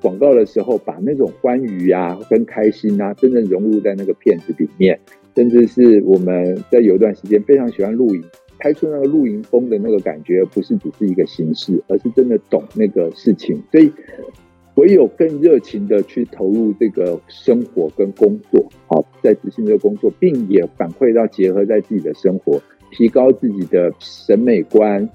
[0.00, 4.98] 广告的时候，把那种欢愉啊、跟开心啊，真正融入在那个片子里面。
[5.34, 8.22] 甚至是我们在有一段时间非常喜欢露营，
[8.58, 13.62] 拍出那个露营风的那个感觉，不是只是一个形式，而是真的懂那个事情。
[13.72, 13.90] 所以。
[14.76, 22.60] 唯有更热情的去投入这个生活跟工作，好，在执行这个工作，并也反馈到结合在自己的生活，
[22.90, 25.08] 提高自己的审美观，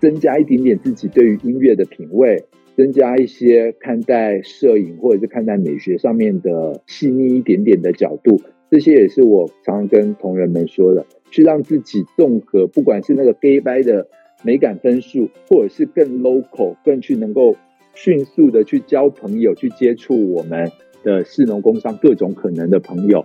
[0.00, 2.42] 增加一点点自己对于音乐的品味，
[2.74, 14.08] 增加一些看待摄影或者是看待美学上面的细腻一点点的角度，这些也是我常常跟同仁们说的，去让自己综合，不管是那个 gay by 的
[14.42, 17.54] 美感分数，或者是更 local，更去能够。
[17.94, 20.70] 迅速的去交朋友，去接触我们
[21.02, 23.24] 的士农工商各种可能的朋友，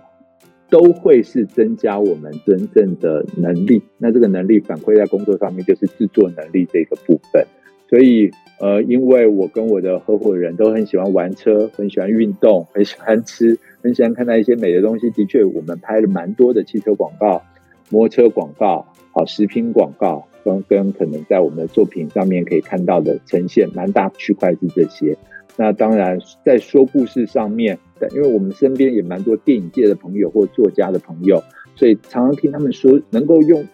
[0.70, 3.82] 都会是增加我们真正的能力。
[3.98, 7.46] 那这个能力反馈在工作上面，就是制作能力这个部分。
[7.88, 15.08] 所以，呃，因为我跟我的合伙人都很喜欢玩车，很喜欢运动，很喜欢吃，很喜欢看到一些美的东西。
[15.10, 17.42] 的确，我们拍了蛮多的汽车广告、
[17.88, 20.28] 摩托车广告、好食品广告。
[20.44, 25.16] 跟跟可能在我们的作品上面可以看到的呈现蛮大区块是这些，
[25.56, 27.78] 那当然在说故事上面，
[28.14, 31.42] 因为我们身边也蛮多电影界的朋友或作家的朋友，
[31.74, 33.64] 所以常常听他们说能够用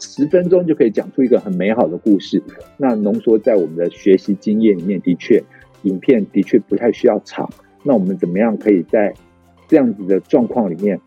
[0.00, 2.42] 十分钟就可以讲出一个很美好的故事。
[2.76, 5.42] 那浓缩在我们的学习经验里面，的确
[5.82, 7.48] 影片的确不太需要长。
[7.82, 9.14] 那我们怎么样可以在
[9.68, 11.00] 这样子的状况里面，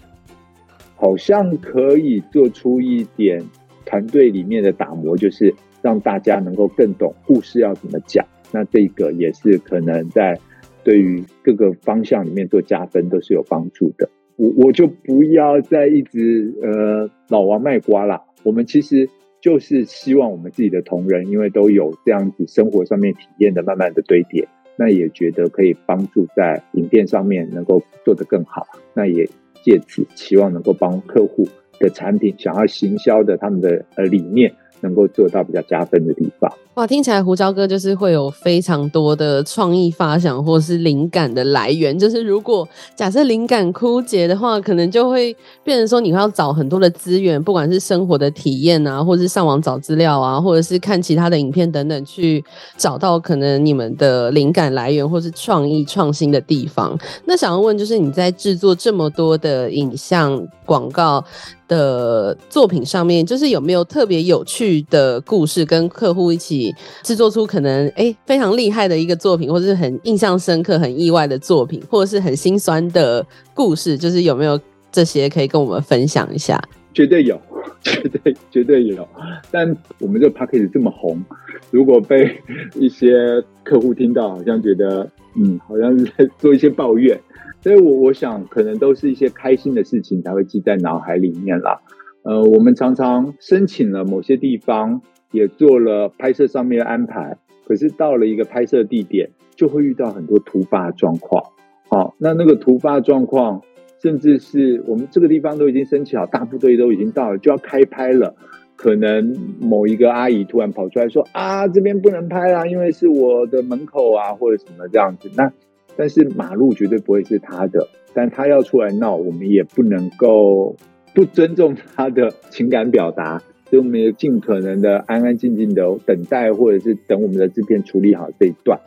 [0.96, 3.44] 好像可以做出一点。
[3.88, 8.26] 团队里面的打磨，就是让大家能够更懂故事要怎么讲。
[8.52, 10.38] 那这个也是可能在
[10.84, 14.10] 对于各个方向里面做加分，都是有帮助的。
[14.36, 18.22] 我我就不要再一直呃老王卖瓜了。
[18.44, 19.10] 我们其实
[19.42, 24.48] 就是希望我们自己的同仁，因为都有这样子生活上面体验的慢慢的堆叠，
[24.78, 28.68] 那也觉得可以帮助在影片上面能够做得更好。
[28.94, 29.28] 那也
[29.64, 31.48] 借此期望能够帮客户。
[31.80, 36.52] 的产品想要行销的他们的呃理念，能够做到比较加分的地方。
[36.76, 41.98] 哇，听起来胡椒哥就是会有非常多的创意发想或是灵感的来源。
[41.98, 52.46] 就是如果假设灵感枯竭的话，可能就会变成说你要找很多的资源，不管是生活的体验啊，或是上网找资料啊，或者是看其他的影片等等，去
[52.78, 56.96] 找到可能你们的灵感来源或是创意创新的地方。
[57.26, 61.26] 那想要问，就是你在制作这么多的影像广告
[61.68, 74.60] 的作品上面，就是有没有特别有趣的故事，跟客户一起制作出可能哎、非常厉害的一个作品，或者是很印象深刻、很意外的作品，或者是很心酸的故事，就是有没有
[74.92, 76.62] 这些可以跟我们分享一下？
[76.94, 77.40] 绝对有，
[77.84, 79.08] 绝对绝对有。
[79.52, 81.24] 但我们这个 package 这么红，
[81.70, 82.42] 如果被
[82.76, 87.20] 一些客户听到，好像觉得嗯，好像是在做一些抱怨。
[87.68, 91.82] 所以我，我想，可能都是一些开心的事情才会记在脑海里面啦。
[92.24, 95.02] 呃，我们常常申请了某些地方，
[95.34, 101.44] 也做了拍摄上面的安排，可是到了一个拍摄地点，就会遇到很多突发状况。
[101.90, 103.62] 好，那那个突发状况，
[104.02, 108.34] 甚至是我们这个地方都已经申请好，大部队都已经到了，就要开拍了，
[108.78, 115.52] 可能某一个阿姨突然跑出来说：“啊，这边不能拍啦，因为是我的门口啊，或者什么这样子。”那
[115.98, 120.76] 但是马路绝对不会是他的，但他要出来闹，我们也不能够
[121.16, 128.80] 不尊重他的情感表达，所以我们也尽可能的安安静静的等待，或者是等我们的制片处理好这一段。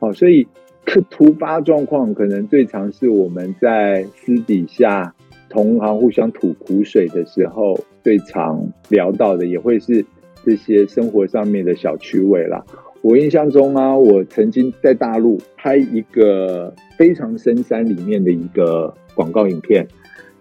[0.00, 0.48] 好，所以
[1.10, 5.14] 突发状况可能最常是我们在私底下
[5.48, 10.04] 同行互相吐苦水的时候最常聊到的，也会是
[10.44, 12.64] 这些生活上面的小趣味啦。
[13.00, 19.86] 我印象中啊，我曾经在大陆拍一个非常深山里面的一个广告影片，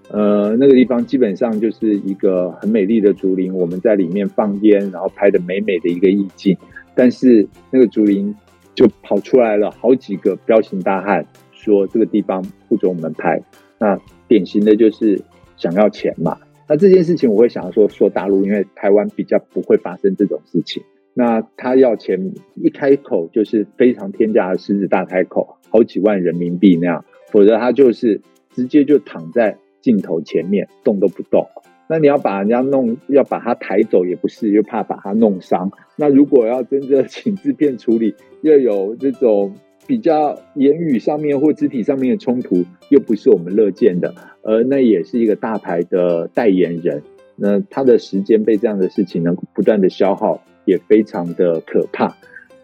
[0.09, 6.57] 呃，那个地方基本上就是一个很美丽的竹林，我们在里面放烟，然后拍的美美的一个意境。
[6.95, 8.33] 但是那个竹林
[8.73, 13.39] 就跑出来了好几个彪形大汉，说这个地方不准我们拍。
[13.77, 15.21] 那典型的就是
[15.57, 16.35] 想要钱嘛。
[16.67, 20.81] 那这件事情我会想要说说大陆，因为台湾比较不会发生这种事情。
[21.17, 31.47] 那他要钱，一开口就是非常天价的狮子大开口，好几万人民币那样，否则他就是直接就躺在镜头前面动都不动。
[31.89, 35.71] 那你要把人家弄，要把他抬走也不是，又怕把他弄伤。
[35.95, 39.55] 那如果要真正请制片处理，又有这种
[39.87, 44.13] 比较言语上面或肢体上面的冲突，又不是我们乐见的。
[44.43, 47.01] 而那也是一个大牌的代言人，
[47.35, 50.43] 那他的时间被这样的事情能不断的消耗。
[50.67, 52.15] 也非常的可怕，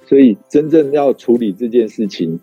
[0.05, 2.39] 所以真正要处理这件事情，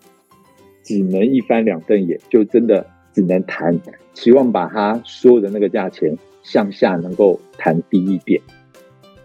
[0.83, 3.79] 只能一翻两瞪眼，就真的只能谈，
[4.13, 8.41] 希望把他说的那个价钱向下能够谈低一点。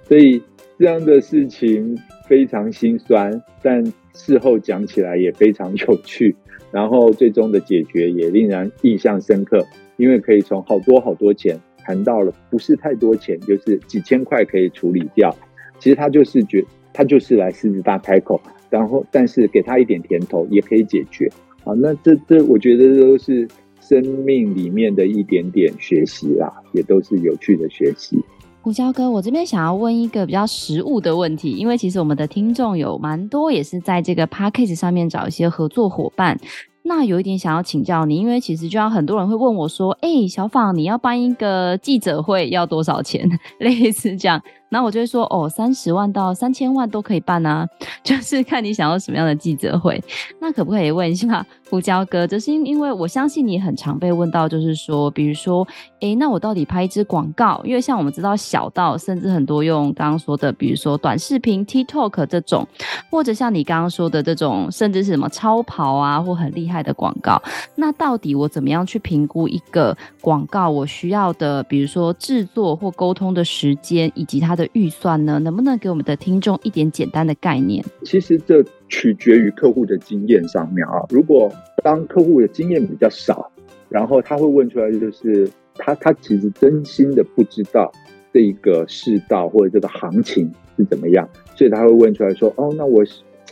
[0.04, 0.40] 所以
[0.78, 3.82] 这样的事情非常心酸，但
[4.12, 6.36] 事后讲起来也非常有趣，
[6.70, 9.64] 然后最终的解决也令人印象深刻，
[9.96, 15.34] 因为可以从好多好多钱谈到了不是太多钱，就是几千块可以处理掉。
[15.78, 21.30] 其实他就是觉，他就是来狮子大开口，然后但是给他一点甜头也可以解决。
[21.64, 23.46] 好，那这这我觉得都是
[23.80, 28.18] 生命里面的一点点学习啦，也都是有趣的学习。
[28.62, 36.36] 胡椒哥，我这边想要问一个比较实务的问题，因为其实我们的听众有蛮多也是在这个 Podcast 上面找一些合作伙伴。
[36.82, 44.40] 那有一点想要请教你，因为其实就像很多人会问我说：“哎、小访，你要办一个记者会要多少钱？” 类似这样。
[44.68, 47.66] 然后我就会说，哦，三十万到三千万都可以办啊，
[48.02, 50.02] 就是看你想要什么样的记者会。
[50.40, 52.26] 那可不可以问一下胡椒哥？
[52.26, 55.66] 就是因为我相信你很常被问到，就是说，比如说，
[56.00, 57.60] 诶，那我到底拍一支广告？
[57.64, 62.66] 因为像我们知道小到甚至很多用刚刚说的，比如说短视频、TikTok 这种，
[63.10, 67.40] 或者像你刚刚说的这种，甚至是什么超跑啊，或很厉害的广告。
[67.74, 75.38] 那到底我怎么样去评估一个广告我需要的，比如说制作或沟通的时间，以及它的预算呢？
[75.38, 77.84] 能不能给我们的听众一点简单的概念？
[78.02, 81.04] 其实这取决于客户的经验上面啊。
[81.10, 81.52] 如果
[81.84, 83.50] 当客户的经验比较少，
[83.88, 87.92] 然后他会问出来，就是他他其实真心的不知道
[88.32, 93.04] 这一个世道或者这个行情是怎么样，所以他会问出来说：“哦，那我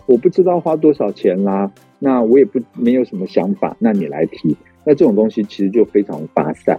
[0.06, 6.78] 我不知道花多少钱啦，那我也不没有什么想法，那你来提。”那这种东西其实就非常发散。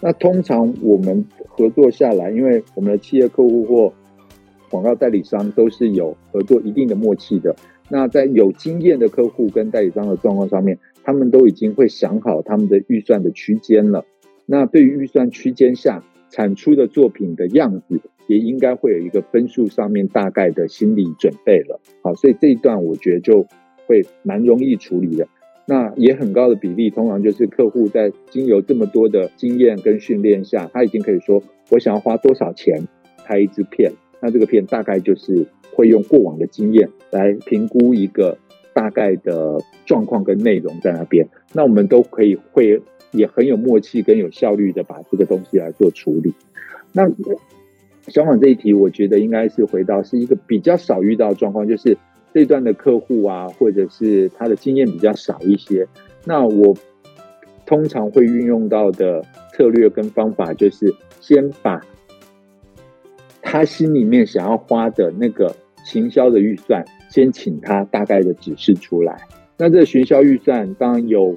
[0.00, 3.92] 那通常我们合作下来，因为我们的企业客户或
[4.70, 7.56] 广告代理商都是有合作一定的默契的。
[7.88, 14.04] 那在有经验的客户跟代理商的状况上面，他们都已经会想好他们的预算的区间了。
[14.44, 21.80] 那对于预算区间下产出的作品的样子，也应该会有一个分数上面大概的心理准备了。
[22.02, 23.46] 好，所以这一段我觉得就
[23.86, 25.28] 会蛮容易处理的。
[25.68, 32.86] 那也很高的比例，通常就是客户在经由这么多的经验跟训练下，他已经可以说，我想要花多少钱
[33.24, 33.90] 拍一支片。
[34.20, 35.44] 那这个片大概就是
[35.74, 38.38] 会用过往的经验来评估一个
[38.72, 41.28] 大概的状况跟内容在那边。
[41.52, 46.32] 那我们都可以会也很有默契跟有效率的把这个东西来做处理。
[46.92, 47.10] 那
[48.06, 51.98] 小访这一题，我觉得应该是回到是一个比较少遇到的状况，就是。
[52.36, 55.88] 这段的客户啊，或者是他的经验比较少一些，
[56.26, 56.76] 那我
[57.64, 59.24] 通常会运用到的
[59.54, 61.80] 策略跟方法，就是先把
[63.40, 69.16] 他心里面想要花的那个行销的预算，先请他大概的指示出来。
[69.56, 71.32] 那这个行销预算当然有，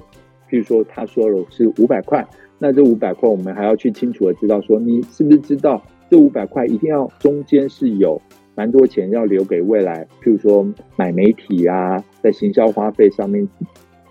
[0.50, 2.28] 譬如说他说了是五百块，
[2.58, 8.20] 那这五百块我们还要去清楚的知道说，你是不是知道这五百块一定要中间是有。
[8.60, 13.48] 蛮多钱要留给未来，譬如说买媒体啊，在行销花费上面，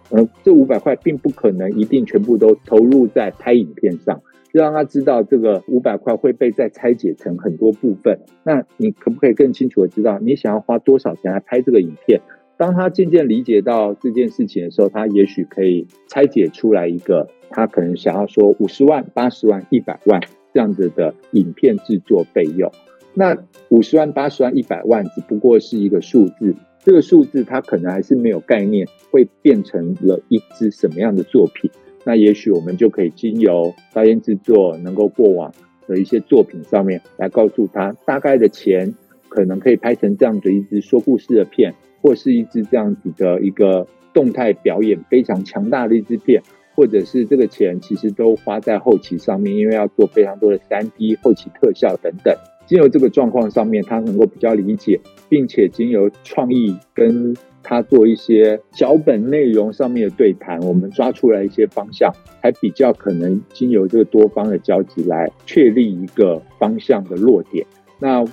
[0.10, 4.20] 呃，这五百块并不可能一定全部都投入在拍影片上，
[4.52, 8.22] 就让他知道这个五百块会被再拆解成很多部分。
[8.44, 12.20] 那你可不可以更清楚的知道你想要花多少钱来拍这个影片？
[12.58, 20.20] 当他渐渐理解到这件事情的时候，他也许可以拆解出来一个他可能想要说五十万、八十万、一百万
[20.52, 22.72] 这样子的影片制作费用。
[23.20, 31.70] 那五十万、八十万、一百万只不过是一个数字，这个数字它可能还是没有概念，会变成了一支什么样的作品。
[32.06, 35.54] 那也许我们就可以经由导演制作，能够过往
[35.86, 38.96] 的一些作品上面来告诉他，大概的钱
[39.28, 46.42] 可能可以拍成这样的一支说故事的片，或是一支这样子的一个动态表演非常强大的一支片，
[46.74, 52.34] 或者是这个钱其实都花在后期上面，因为要做非常多的 3D 后期特效等等。
[52.70, 67.66] 经由这个状况上面，他能够比较理解，并且经由创意跟他做一些脚本内容上面的对谈，我们抓出来一些方向，还比较可能经由这个多方的交集来确立一个方向的落点。
[67.98, 68.24] 那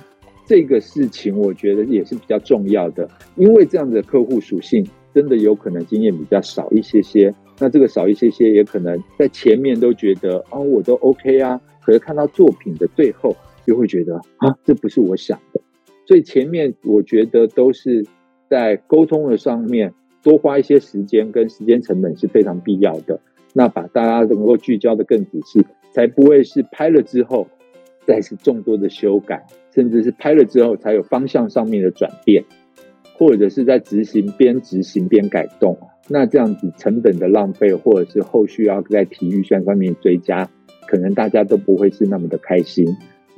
[0.45, 7.33] 这个事情我觉得也是比较重要的，因为这样的客户属性真的有可能经验比较少一些些。
[7.57, 13.35] 那这个少一些些，也可能在前面都觉得啊，我都 OK 啊，可是看到作品的最后。
[13.67, 15.59] 就会觉得啊，这不是我想的，
[16.05, 18.05] 所以前面我觉得都是
[18.49, 19.93] 在沟通的上面
[20.23, 23.19] 多花一些时间跟时间成本是非常必要的。
[23.53, 27.47] 那把大家能够聚焦的更仔细，才不会是拍了之后
[28.05, 32.45] 再是众多的修改，甚至是拍了之后才有方向上面的转变，
[33.17, 35.77] 或者是在执行边执行边改动。
[36.07, 40.49] 那这样子成本的浪费，或者是后续要在体育上面追加，
[40.87, 42.85] 可能大家都不会是那么的开心。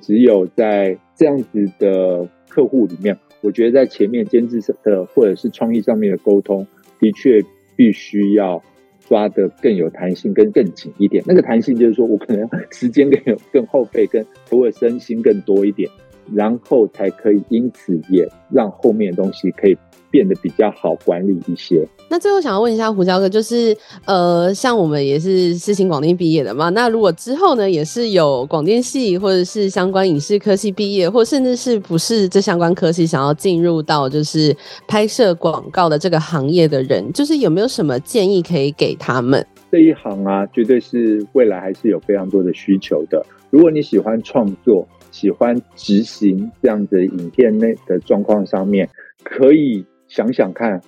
[0.01, 6.65] 只有在这样子的客户里面，我觉得在前面监制的或者是创意上面的沟通，
[6.99, 7.41] 的确
[7.75, 8.61] 必须要
[9.07, 11.23] 抓得更有弹性，跟更紧一点。
[11.25, 15.89] 那个弹性就是说我可能时间更有更后费，跟投入身心更多一点，
[16.33, 19.77] 然后才可以因此也让后面的东西可以。
[20.09, 21.87] 变得比较好管理一些。
[22.11, 34.55] 那最后想要问一下胡椒哥，就是呃，像我们也是世新广电毕业的嘛，那如果之后呢，也是有广电系或者是相关影视科系毕业，或甚至是不是这相关科系，想要进入到就是
[34.87, 39.45] 拍摄广告的这个行业的人，就是有没有什么建议可以给他们？
[39.71, 43.23] 这一行啊，绝对是未来还是有非常多的需求的。
[43.51, 48.89] 如果你喜欢创作，喜欢执行这样子影片内的状况上面，
[49.23, 49.85] 可以。
[50.09, 50.81] 想想看，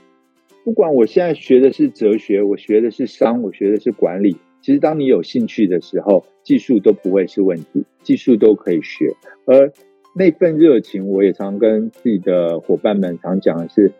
[0.66, 9.06] 不管我现在学的是哲学，我学的是商，我学的是管理，其实当你有兴趣的时候，技术都不会是问题，技术都可以学。
[9.46, 9.72] 而
[10.16, 13.92] 那份热情，我也常跟自己的伙伴们常讲的是，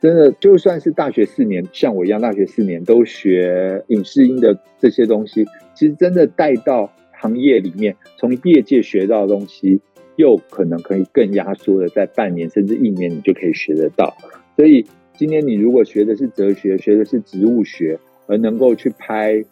[0.00, 9.80] 真的，就算是大学四年，像我一样大学四年都学影视音的这些东西，其实真的带到行业里面，从业界学到的东西，
[10.16, 14.16] 又可能可以更压缩的，在半年甚至一年，你就可以学得到。
[14.58, 14.84] 所以
[15.16, 17.96] 今天你如果学的是哲学，学的是植物学，
[18.26, 19.44] 而能够去拍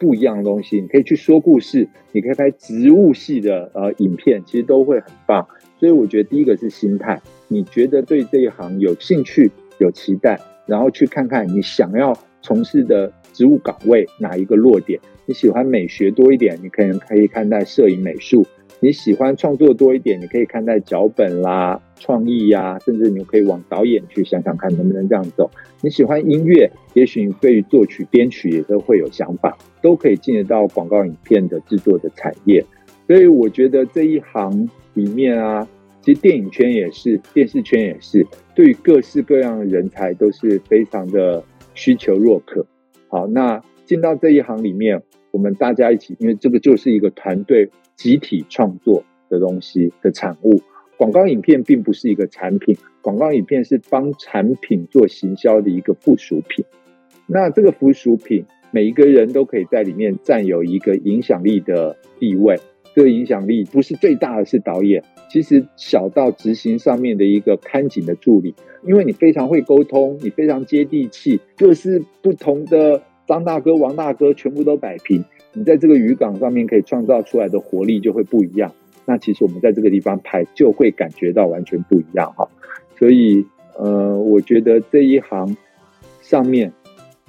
[0.00, 5.46] 不一样的东西，你可以去说故事，你可以拍植物系的呃影片，其实都会很棒。
[5.78, 14.98] 所以我觉得第一个是心态，你觉得对这一行有兴趣、有期待，然后去看看你想要从事的职务岗位哪一个落点。
[15.26, 18.44] 你喜欢美学多一点，你可能可以看待摄影美术。
[18.80, 25.48] 你喜欢创作多一点，你可以看待脚本啦、创意呀、甚至你可以往导演去想想看能不能这样走。
[25.82, 32.64] 你喜欢音乐，也许你对于作曲、编曲也都会有想法，都可以进得到广告影片的制作的产业。
[33.06, 35.68] 所以我觉得这一行里面啊，
[36.00, 41.44] 其实电影圈也是，电视圈也是，对于各式各样的人才都是非常的
[41.74, 42.66] 需求若渴。
[43.06, 45.02] 好，那进到这一行里面，
[45.32, 47.68] 我们大家一起，因为这个就是一个团队。
[47.94, 50.60] 集体创作的东西的产物，
[50.96, 56.64] 广告影片并不是一个产品，广告影片是帮产品做行销的一个附属品。
[57.26, 62.58] 那这个附属品，每一个人都可以在里面占有一个影响力的地位。
[62.94, 68.54] 这个影响力不是最大的是导演，其实小到执行上面的一个看景的助理，
[68.84, 73.02] 因为你非常会沟通，你非常接地气，各式不同的
[73.32, 75.24] 张大哥、王大哥全部都摆平。
[75.54, 78.70] 你在这个渔港上面可以创造出来的活力就会不一样。
[79.06, 82.46] 那其实我们在这个地方拍就会感觉到完全不一样哈。
[82.98, 83.44] 所以
[83.78, 85.56] 呃，我觉得这一行
[86.20, 86.70] 上面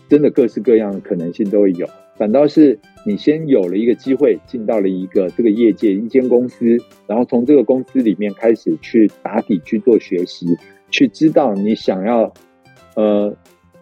[0.10, 1.88] 真的各式各样的可能性都会有。
[2.18, 6.78] 反倒是你先有了一个机会进到了一个这个业界一间公司，
[7.08, 10.46] 然后从这个公司里面开始去打底去做学习，
[10.92, 12.32] 去知道你想要
[12.96, 13.36] 呃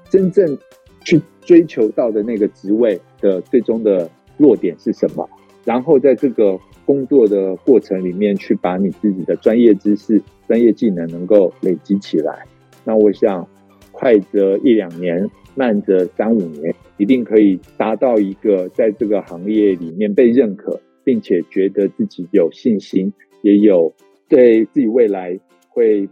[0.09, 0.57] 真正
[1.04, 4.10] 去追求到的那个职位的最终的。
[4.38, 5.30] 弱点是什么？
[5.66, 12.43] 然后在这个工作的过程里面，去把你自己的专业知识、专业技能能够累积起来。
[12.84, 13.47] 那我想，
[13.91, 23.93] 快则一两年，慢则三五年，一定可以达到一个在这个行业里面被认可，并且觉得自己有信心，也有
[24.28, 25.39] 对自己未来
[25.70, 26.10] 会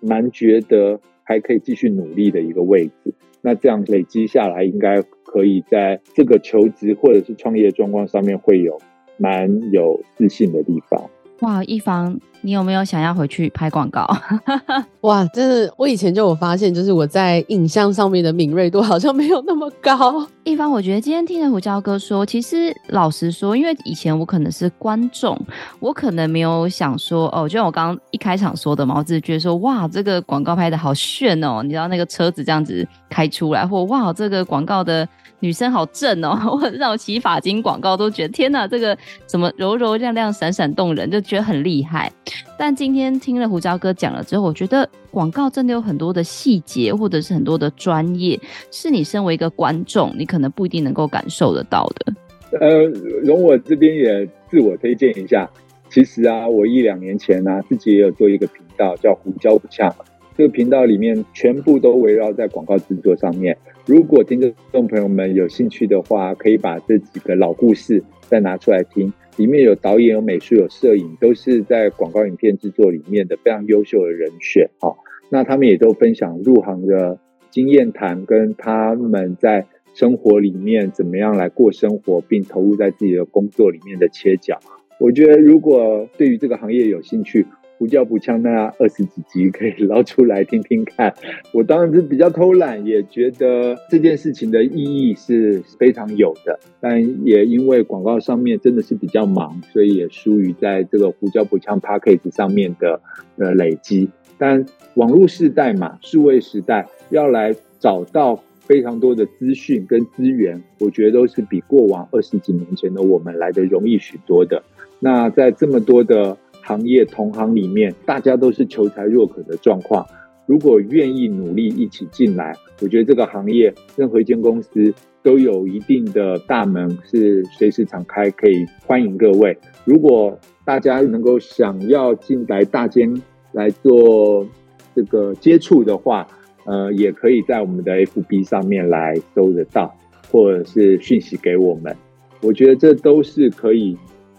[0.00, 3.12] 蛮觉得还可以继续努力的一个位置。
[3.46, 8.76] 那这样累积下来，应该可以在这个求职或者是创业状况上面会有
[9.18, 11.08] 蛮有自信的地方。
[11.40, 14.06] 哇，一方，你有没有想要回去拍广告？
[15.02, 20.26] 哇，真的，我以前就有发现，就是我在影像上面的敏锐度好像没有那么高。
[20.44, 25.38] 一方，我觉得今天听了胡椒哥说，其实老实说，因为以前我可能是观众，
[25.78, 35.06] 我可能没有想说，哦，就像我刚刚一开场说的嘛，我只是觉得说，哇，这个广告拍的好炫哦，你知道那个车子这样子开出来，或哇，这个广告的。
[35.40, 36.38] 女生好正哦！
[36.60, 42.10] 我让我洗发精广告都觉得天哪，这个什么柔柔亮亮、闪闪动人，就觉得很厉害。
[42.58, 48.38] 但今天听了胡椒哥讲了之后，我觉得广告真的有很多的细节，或者是很多的专业，
[48.70, 52.14] 是你身为一个观众，你可能不一定能够感受得到的。
[52.60, 52.84] 呃，
[53.22, 55.48] 容我这边也自我推荐一下。
[55.90, 59.94] 其实啊，我一两年前呢、自己也有做一个频道，叫胡椒不呛。
[60.36, 63.56] 这个频道里面全部都围绕在广告制作上面。
[63.86, 64.38] 如果听
[64.70, 69.10] 众朋友们有兴趣的话，可以把这几个老故事再拿出来听。
[69.38, 74.68] 里面有导演、有美术、有摄影，都是在广告影片制作里面的非常优秀的人选。
[74.78, 74.98] 好，
[75.30, 77.18] 那他们也都分享入行的
[77.50, 84.58] 经验谈，跟他们在生活里面怎么样来过生活，并投入在自己的工作里面的切角。
[84.98, 87.46] 我觉得，如果对于这个行业有兴趣，
[87.78, 91.14] 胡椒不呛那二十几集可以捞出来听听看。
[91.52, 103.00] 我当然是比较偷懒，也觉得这件事情的意义是非常有的，但也因为广告上面真的是比较忙，所以也疏于在这个胡椒不呛 Podcast 上面的
[103.36, 104.08] 呃累积。
[104.38, 104.64] 但
[104.94, 114.62] 网络时代嘛，数位时代要来找到非常多的资讯跟资源，我觉得都是比过往二十几年前的我们来的容易许多的。
[114.98, 116.36] 那在这么多的
[116.66, 120.04] 行业同行里面，大家都是求才若渴的状况。
[120.46, 124.92] 如果愿意努力一起进来，我觉得这个行业任何一间公司
[125.22, 129.56] 都有一定的大门是随时敞开，可以欢迎各位。
[129.84, 133.14] 如果大家能够想要进来大间
[133.52, 134.44] 来做
[134.92, 136.26] 这个接触的话，
[136.64, 139.94] 呃，也可以在我们的 FB 上面来搜得到，
[140.32, 141.96] 或者是讯息给我们。
[142.40, 143.96] 我觉得这都是可以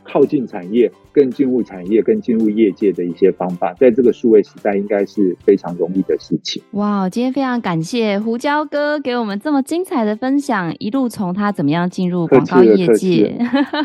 [0.08, 0.91] 靠近产业。
[1.14, 6.62] 更进入产业、更进入业界的一些方法，在这个数位时代，应该是非常容易的事情。
[6.74, 13.36] 哇，今天非常感谢胡椒哥给我们这么精彩的分享，一路从他怎么样进入广告业界。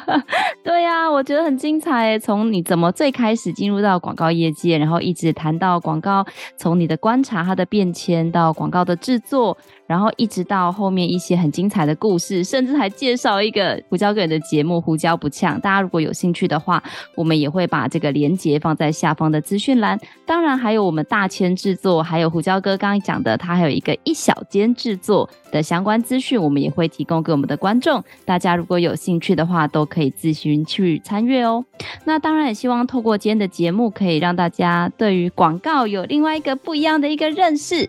[0.63, 2.19] 对呀、啊，我觉得很精彩。
[2.19, 6.27] 从你怎么最开始进入到广告业界，然后一直谈到广告，
[6.59, 9.57] 从你的观察它的变迁到广告的制作。
[9.87, 15.59] 然后一直到后面一些很精彩的故事，甚至还介绍一个胡椒哥的节目《胡椒不呛》。
[15.61, 16.83] 大家如果有有兴趣的话，
[17.15, 19.99] 我们也会把这个连接放在下方的资讯栏。
[20.27, 28.05] 当然，还有我们大千制作，还有胡椒哥刚刚讲的，他还有一个一小间制作的相关资讯，我们也会提供给我们的观众。
[28.27, 31.65] 大家如果有兴趣的话，都可以自行去参阅哦。
[32.05, 37.89] 那当然也希望透过今天的节目，可以让大家对于广告有另外一个不一样的一个认识。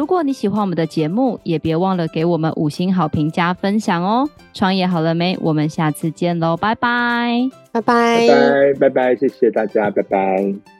[0.00, 4.26] 如果你喜欢我们的节目，也别忘了给我们五星好评加分享哦！
[4.54, 5.36] 创业好了没？
[5.42, 10.79] 我们下次见喽，拜拜，拜拜，拜拜，拜拜，谢谢大家，拜拜。